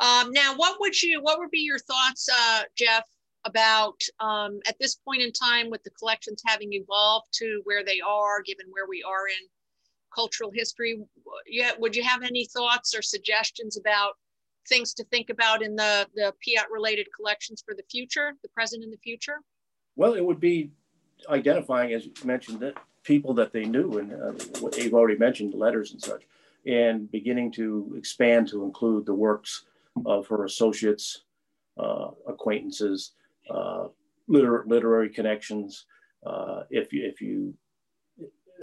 [0.00, 3.04] Um, now, what would you what would be your thoughts, uh, Geoff,
[3.44, 8.00] about um, at this point in time with the collections having evolved to where they
[8.00, 9.48] are, given where we are in
[10.14, 11.02] cultural history?
[11.46, 14.14] Yeah, would you have any thoughts or suggestions about
[14.68, 18.84] things to think about in the the Piatt related collections for the future, the present
[18.84, 19.40] and the future?
[19.96, 20.70] Well, it would be
[21.28, 25.92] identifying, as you mentioned, that people that they knew, and uh, you've already mentioned, letters
[25.92, 26.22] and such,
[26.66, 29.64] and beginning to expand to include the works
[30.06, 31.22] of her associates,
[31.78, 33.12] uh, acquaintances,
[33.50, 33.88] uh,
[34.28, 35.86] liter- literary connections.
[36.24, 37.54] Uh, if you, if you,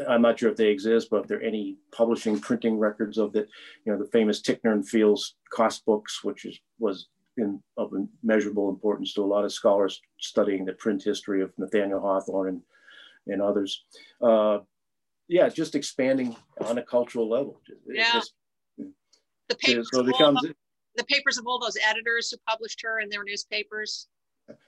[0.08, 3.34] I'm not sure if they exist, but if there are any publishing, printing records of
[3.34, 3.48] the,
[3.86, 7.94] you know, the famous Ticknor and Fields cost books, which is was in, of
[8.24, 12.62] immeasurable importance to a lot of scholars studying the print history of Nathaniel Hawthorne and,
[13.28, 13.86] and others.
[14.22, 14.60] Uh,
[15.28, 17.62] yeah, just expanding on a cultural level.
[17.88, 18.14] Yeah.
[18.14, 18.34] Just,
[19.50, 20.56] the papers, so becomes, the,
[20.96, 24.08] the papers of all those editors who published her in their newspapers.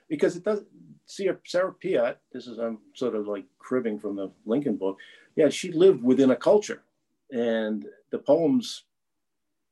[0.09, 0.61] Because it does
[1.10, 4.97] Sarah Piatt, this is I'm sort of like cribbing from the Lincoln book.
[5.36, 6.84] Yeah, she lived within a culture.
[7.32, 8.84] And the poems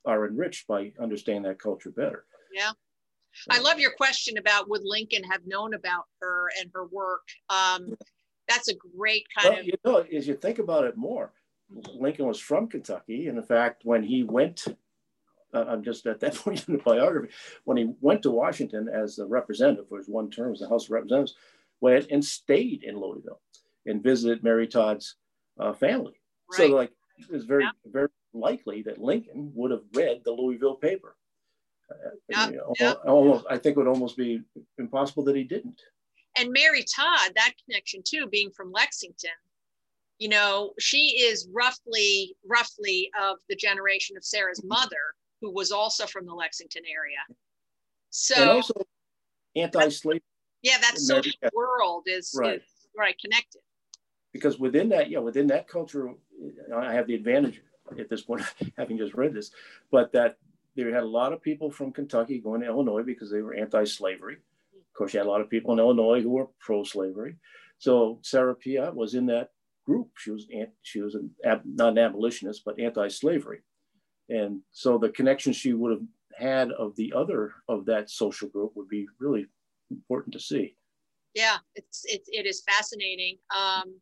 [0.06, 2.26] are enriched by understanding that culture better.
[2.54, 2.72] Yeah.
[3.52, 7.28] I love your question about would Lincoln have known about her and her work.
[7.50, 7.96] Um,
[8.48, 9.66] that's a great kind well, of.
[9.66, 11.34] You know, as you think about it more,
[11.94, 14.66] Lincoln was from Kentucky, and in fact, when he went,
[15.64, 17.34] I'm just at that point in the biography,
[17.64, 20.86] when he went to Washington as a representative for his one term as the House
[20.86, 21.36] of Representatives,
[21.82, 23.42] went and stayed in Louisville
[23.86, 25.16] and visited Mary Todd's
[25.60, 26.20] uh, family.
[26.52, 26.58] Right.
[26.58, 27.72] So, like, it was very, yeah.
[27.86, 31.16] very likely that Lincoln would have read the Louisville paper.
[31.90, 34.42] Uh, yeah, you know, almost, I think it would almost be
[34.78, 35.82] impossible that he didn't.
[36.38, 39.32] And Mary Todd, that connection too, being from Lexington,
[40.20, 46.06] you know, she is roughly, roughly of the generation of Sarah's mother, who was also
[46.06, 47.18] from the Lexington area.
[48.10, 48.62] So,
[49.56, 50.24] anti-slavery.
[50.64, 52.56] Yeah, that social world is right.
[52.56, 53.62] is right connected.
[54.34, 56.10] Because within that, yeah, within that culture,
[56.76, 57.62] I have the advantage
[58.00, 58.42] at this point,
[58.78, 59.52] having just read this,
[59.92, 60.38] but that
[60.76, 64.36] they had a lot of people from Kentucky going to Illinois because they were anti-slavery.
[64.36, 67.36] Of course, you had a lot of people in Illinois who were pro-slavery.
[67.80, 69.52] So Sarah Piatt was in that
[69.86, 70.10] group.
[70.18, 70.48] She was
[70.82, 71.32] she was an
[71.66, 73.62] not an abolitionist, but anti-slavery,
[74.30, 76.02] and so the connection she would have
[76.38, 79.48] had of the other of that social group would be really
[79.90, 80.76] important to see.
[81.34, 83.38] Yeah, it's it's it is fascinating.
[83.56, 84.00] Um,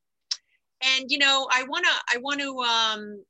[0.83, 3.23] and you know, I wanna I want to um,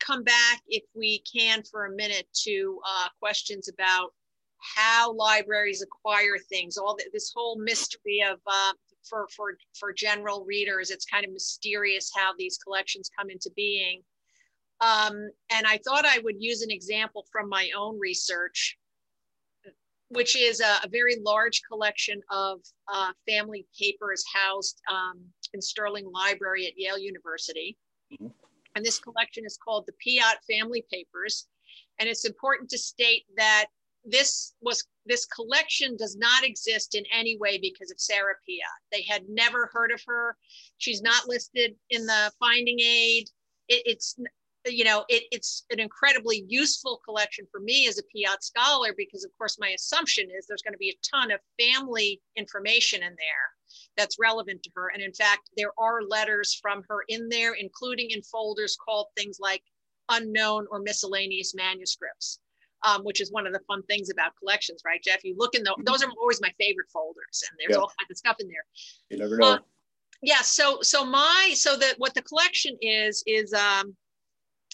[0.00, 4.12] come back if we can for a minute to uh, questions about
[4.76, 8.72] how libraries acquire things all the, this whole mystery of uh,
[9.08, 14.02] for for for general readers it's kind of mysterious how these collections come into being
[14.80, 18.76] um, and i thought i would use an example from my own research
[20.12, 22.60] which is a, a very large collection of
[22.92, 25.20] uh, family papers housed um,
[25.54, 27.76] in sterling library at yale university
[28.12, 28.26] mm-hmm.
[28.74, 31.46] And this collection is called the Piatt Family Papers.
[31.98, 33.66] And it's important to state that
[34.04, 38.80] this was this collection does not exist in any way because of Sarah Piatt.
[38.90, 40.36] They had never heard of her.
[40.78, 43.28] She's not listed in the finding aid.
[43.68, 44.16] It, it's
[44.66, 49.24] you know it, it's an incredibly useful collection for me as a Piatt scholar because
[49.24, 53.10] of course my assumption is there's going to be a ton of family information in
[53.10, 53.50] there
[53.96, 54.90] that's relevant to her.
[54.92, 59.38] And in fact, there are letters from her in there, including in folders called things
[59.40, 59.62] like
[60.08, 62.40] unknown or miscellaneous manuscripts.
[62.82, 65.22] Um, which is one of the fun things about collections, right, Geoff?
[65.22, 67.78] You look in the, those are always my favorite folders, and there's yeah.
[67.78, 68.64] all kinds of stuff in there.
[69.10, 69.46] You never know.
[69.52, 69.58] Uh,
[70.22, 70.40] yeah.
[70.40, 73.94] So, so my, so that what the collection is is um,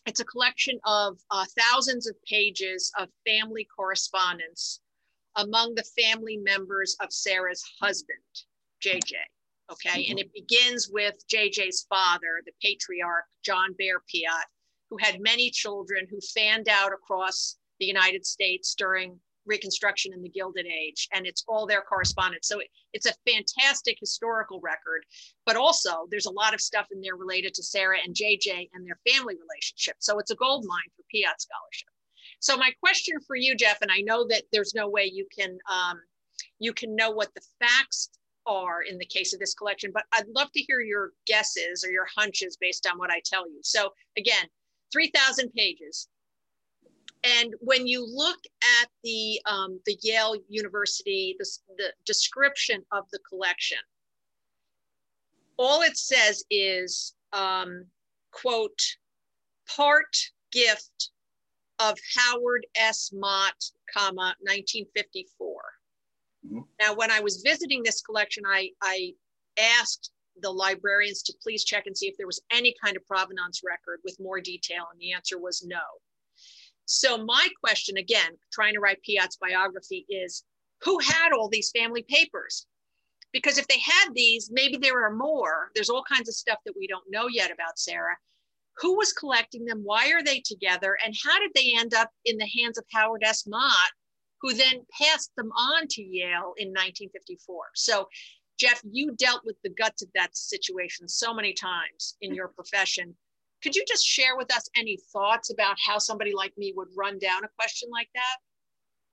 [0.07, 4.81] it's a collection of uh, thousands of pages of family correspondence
[5.37, 8.19] among the family members of Sarah's husband.
[8.85, 9.15] JJ.
[9.71, 10.07] Okay.
[10.09, 14.47] And it begins with JJ's father, the patriarch, John Bear Piatt,
[14.91, 20.29] who had many children who fanned out across the United States during Reconstruction in the
[20.29, 21.09] Gilded Age.
[21.13, 22.49] And it's all their correspondence.
[22.49, 25.05] So it, it's a fantastic historical record,
[25.45, 28.87] but also there's a lot of stuff in there related to Sarah and JJ and
[28.87, 29.97] their family relationship.
[29.99, 31.89] So it's a gold mine for Piatt scholarship.
[32.41, 35.59] So my question for you, Geoff, and I know that there's no way you can
[35.71, 36.01] um,
[36.59, 38.11] you can know what the facts
[38.47, 41.91] are in the case of this collection, but I'd love to hear your guesses or
[41.91, 43.61] your hunches based on what I tell you.
[43.63, 44.47] So again,
[44.93, 46.09] 3,000 pages.
[47.27, 48.39] And when you look
[48.81, 53.79] at the, um, the Yale University, the, the description of the collection,
[55.59, 57.85] all it says is um,
[58.31, 58.81] quote,
[59.75, 60.17] part
[60.53, 61.11] gift
[61.79, 63.11] of Howard S.
[63.13, 65.63] Mott, comma, 1954.
[66.47, 66.59] Mm-hmm.
[66.81, 69.13] Now, when I was visiting this collection, I, I
[69.59, 70.13] asked
[70.43, 74.01] the librarians to please check and see if there was any kind of provenance record
[74.05, 75.81] with more detail, and the answer was no.
[76.87, 80.45] So my question, again, trying to write Piatt's biography is,
[80.83, 82.67] who had all these family papers?
[83.33, 85.71] Because if they had these, maybe there are more.
[85.75, 88.17] There's all kinds of stuff that we don't know yet about Sarah.
[88.79, 89.81] Who was collecting them?
[89.83, 90.97] Why are they together?
[91.05, 93.47] And how did they end up in the hands of Howard S.
[93.47, 93.91] Mott,
[94.41, 97.65] who then passed them on to Yale in 1954?
[97.75, 98.09] So,
[98.59, 103.17] Geoff, you dealt with the guts of that situation so many times in your profession.
[103.63, 107.19] Could you just share with us any thoughts about how somebody like me would run
[107.19, 108.37] down a question like that?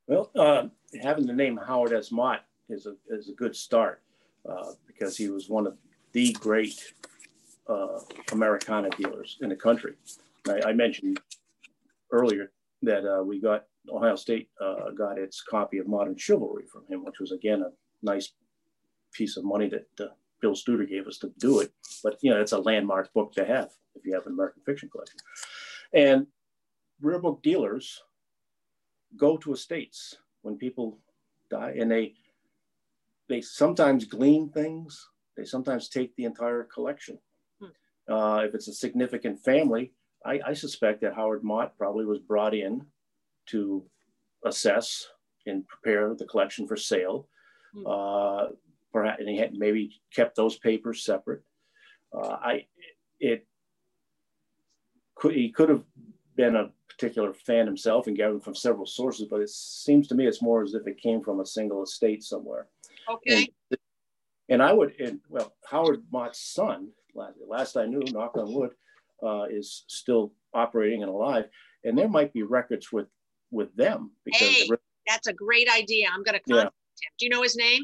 [0.07, 0.67] Well, uh,
[1.01, 2.11] having the name Howard S.
[2.11, 4.01] Mott is a, is a good start
[4.49, 5.77] uh, because he was one of
[6.11, 6.93] the great
[7.67, 7.99] uh,
[8.31, 9.93] Americana dealers in the country.
[10.47, 11.19] I, I mentioned
[12.11, 16.83] earlier that uh, we got Ohio State uh, got its copy of Modern Chivalry from
[16.87, 17.71] him, which was again a
[18.01, 18.33] nice
[19.13, 20.13] piece of money that uh,
[20.43, 21.71] Bill Studer gave us to do it.
[22.03, 24.89] But you know, it's a landmark book to have if you have an American fiction
[24.89, 25.17] collection.
[25.93, 26.27] And
[27.01, 28.03] rare book dealers
[29.15, 30.99] go to estates when people
[31.49, 32.15] die, and they
[33.29, 35.09] they sometimes glean things.
[35.37, 37.17] They sometimes take the entire collection.
[37.61, 38.13] Hmm.
[38.13, 39.93] Uh, if it's a significant family,
[40.25, 42.85] I, I suspect that Howard Mott probably was brought in
[43.47, 43.85] to
[44.45, 45.07] assess
[45.45, 47.29] and prepare the collection for sale.
[47.73, 47.87] Hmm.
[47.87, 48.43] Uh,
[48.93, 51.41] perhaps, and he had maybe kept those papers separate.
[52.15, 52.65] Uh, I
[53.19, 53.47] it
[55.15, 55.83] could he could have
[56.35, 60.27] been a particular fan himself and gathered from several sources, but it seems to me
[60.27, 62.67] it's more as if it came from a single estate somewhere.
[63.09, 63.49] Okay.
[63.71, 63.79] And,
[64.49, 68.71] and I would, and well, Howard Mott's son, last, I knew, knock on wood,
[69.25, 71.45] uh, is still operating and alive,
[71.83, 73.07] and there might be records with
[73.51, 74.69] with them because hey,
[75.07, 76.07] that's a great idea.
[76.11, 77.07] I'm going to contact yeah.
[77.07, 77.13] him.
[77.19, 77.83] Do you know his name?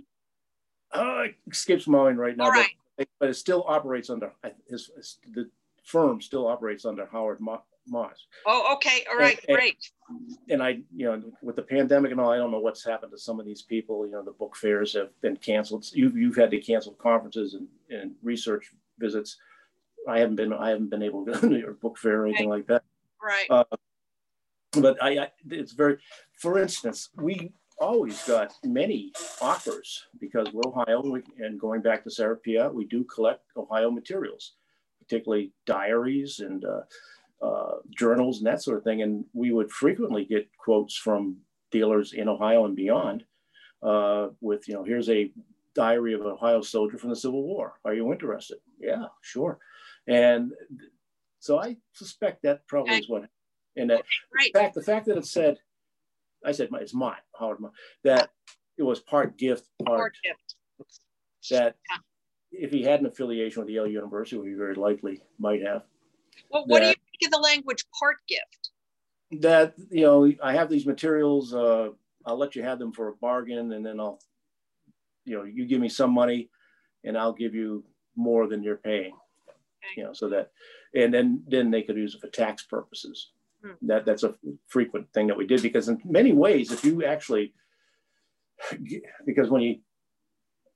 [0.92, 2.46] Uh, it escapes my mind right now.
[2.46, 2.70] All right.
[2.98, 4.34] But, but it still operates under
[4.70, 5.50] his, his the
[5.84, 7.64] firm still operates under Howard Mott.
[8.46, 9.04] Oh, okay.
[9.10, 9.40] All right.
[9.48, 9.92] And, great.
[10.48, 13.18] And I, you know, with the pandemic and all, I don't know what's happened to
[13.18, 14.06] some of these people.
[14.06, 15.88] You know, the book fairs have been canceled.
[15.92, 19.38] You've, you've had to cancel conferences and, and research visits.
[20.08, 22.50] I haven't been, I haven't been able to go to your book fair or anything
[22.50, 22.84] like that.
[23.24, 23.48] Right.
[23.50, 23.64] Uh,
[24.74, 25.98] but I, I, it's very,
[26.38, 29.12] for instance, we always got many
[29.42, 32.38] offers because we're Ohio and going back to Sarah
[32.74, 34.54] we do collect Ohio materials,
[35.02, 36.82] particularly diaries and uh,
[37.46, 39.02] uh, journals and that sort of thing.
[39.02, 41.38] And we would frequently get quotes from
[41.72, 43.24] dealers in Ohio and beyond
[43.82, 45.32] uh, with, you know, here's a
[45.76, 47.74] diary of an Ohio soldier from the Civil War.
[47.86, 48.58] Are you interested?
[48.80, 49.60] Yeah, sure.
[50.08, 50.52] And
[51.40, 53.30] so I suspect that probably is what,
[53.78, 54.04] and that
[54.36, 54.52] right.
[54.54, 55.60] fact, the fact that it said,
[56.46, 57.72] I said it's mine, Howard, mine,
[58.04, 58.30] that
[58.78, 60.56] it was part gift, part, part gift.
[61.50, 61.98] That yeah.
[62.66, 65.84] if he had an affiliation with Yale University, we very likely might have.
[66.50, 68.72] Well, what that, do you think of the language part gift?
[69.42, 71.90] That, you know, I have these materials, uh,
[72.26, 74.20] I'll let you have them for a bargain and then I'll,
[75.26, 76.50] you know, you give me some money
[77.04, 77.84] and I'll give you
[78.16, 79.14] more than you're paying.
[79.14, 79.94] Okay.
[79.98, 80.52] You know, so that,
[80.96, 83.32] and then then they could use it for tax purposes.
[83.64, 83.88] Hmm.
[83.88, 84.36] That that's a
[84.68, 87.54] frequent thing that we did because in many ways, if you actually,
[89.26, 89.80] because when you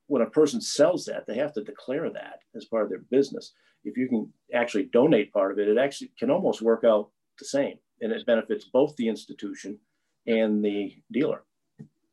[0.07, 3.53] when a person sells that, they have to declare that as part of their business.
[3.86, 7.09] If you can actually donate part of it, it actually can almost work out
[7.39, 9.79] the same, and it benefits both the institution
[10.27, 11.43] and the dealer.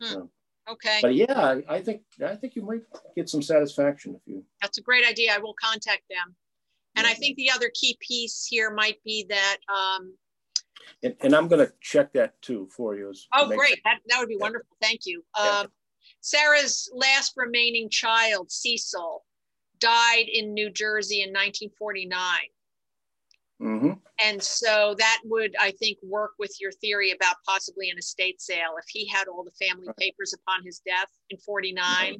[0.00, 0.06] Hmm.
[0.12, 0.30] So,
[0.68, 1.00] okay.
[1.02, 2.82] But yeah, I think I think you might
[3.16, 4.44] get some satisfaction if you.
[4.62, 5.34] That's a great idea.
[5.34, 6.34] I will contact them.
[6.96, 7.06] And.
[7.06, 9.58] I think the other key piece here might be that.
[9.68, 10.14] Um,
[11.02, 13.12] and, and I'm going to check that too for you.
[13.34, 13.80] oh, great!
[13.84, 14.42] That, that would be yeah.
[14.42, 14.76] wonderful.
[14.80, 15.22] Thank you.
[15.38, 15.66] Um,
[16.20, 19.24] Sarah's last remaining child, Cecil,
[19.78, 22.16] died in New Jersey in 1949.
[23.62, 23.92] Mm-hmm.
[24.24, 28.74] And so that would, I think, work with your theory about possibly an estate sale.
[28.78, 32.16] If he had all the family papers upon his death in 49, mm-hmm.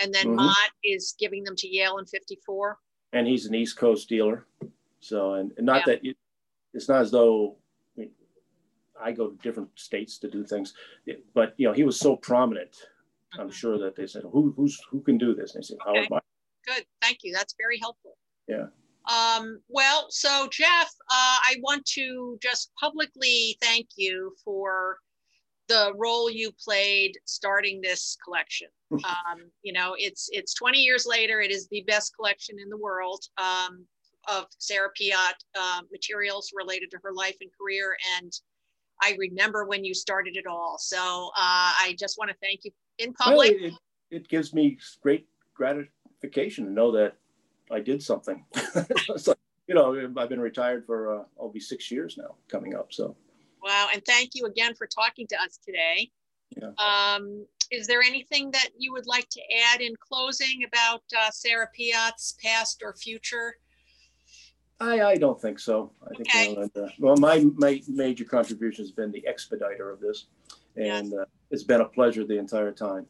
[0.00, 0.36] and then mm-hmm.
[0.36, 2.78] Mott is giving them to Yale in 54.
[3.12, 4.46] And he's an East Coast dealer.
[5.00, 5.94] So, and, and not yeah.
[5.94, 6.14] that
[6.74, 7.56] it's not as though
[9.02, 10.74] I go to different states to do things,
[11.34, 12.76] but you know, he was so prominent
[13.34, 13.50] I'm mm-hmm.
[13.50, 15.54] sure that they said, who who's who can do this?
[15.54, 16.06] And they said, okay.
[16.10, 16.22] Howard
[16.66, 17.32] Good, thank you.
[17.32, 18.16] That's very helpful.
[18.46, 18.66] Yeah.
[19.10, 24.98] Um, well, so Geoff, uh, I want to just publicly thank you for
[25.66, 28.68] the role you played starting this collection.
[28.92, 31.40] um, you know, it's it's 20 years later.
[31.40, 33.24] It is the best collection in the world.
[33.38, 33.86] Um,
[34.28, 37.96] of Sarah Piatt uh, materials related to her life and career.
[38.18, 38.32] And
[39.02, 40.76] I remember when you started it all.
[40.78, 40.96] So
[41.36, 43.56] uh, I just want to thank you in public.
[43.60, 47.16] Well, it, it gives me great gratification to know that
[47.70, 48.44] I did something.
[49.26, 52.92] like, you know, I've been retired for, uh, I'll be six years now coming up.
[52.92, 53.16] So.
[53.62, 53.88] Wow.
[53.92, 56.10] And thank you again for talking to us today.
[56.56, 56.70] Yeah.
[56.78, 59.40] Um, is there anything that you would like to
[59.72, 63.56] add in closing about uh, Sarah Piatt's past or future?
[64.82, 65.92] I, I don't think so.
[66.04, 66.50] I think Okay.
[66.50, 70.26] you know, that, uh, well, my, my major contribution has been the expediter of this,
[70.76, 73.06] and uh, it's been a pleasure the entire time.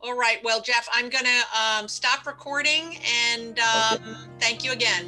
[0.00, 0.42] All right.
[0.42, 2.98] Well, Geoff, I'm going to um, stop recording
[3.34, 5.04] and um, thank you again.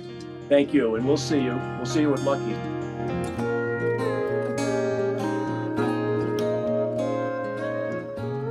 [0.48, 1.54] Thank you, and we'll see you.
[1.78, 2.54] We'll see you at Lucky.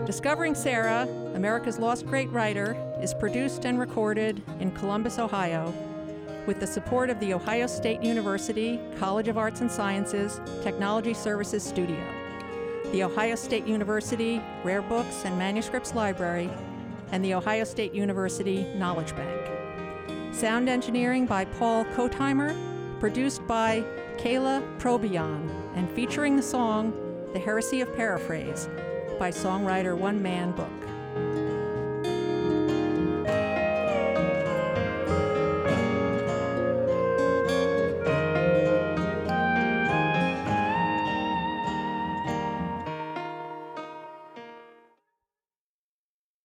[0.05, 5.73] Discovering Sarah, America's Lost Great Writer, is produced and recorded in Columbus, Ohio,
[6.45, 11.63] with the support of The Ohio State University College of Arts and Sciences Technology Services
[11.63, 12.03] Studio,
[12.91, 16.49] The Ohio State University Rare Books and Manuscripts Library,
[17.11, 20.33] and The Ohio State University Knowledge Bank.
[20.33, 22.55] Sound engineering by Paul Kotheimer,
[22.99, 23.83] produced by
[24.17, 26.93] Kayla Probion, and featuring the song
[27.33, 28.67] The Heresy of Paraphrase
[29.19, 30.92] by songwriter One Man Book.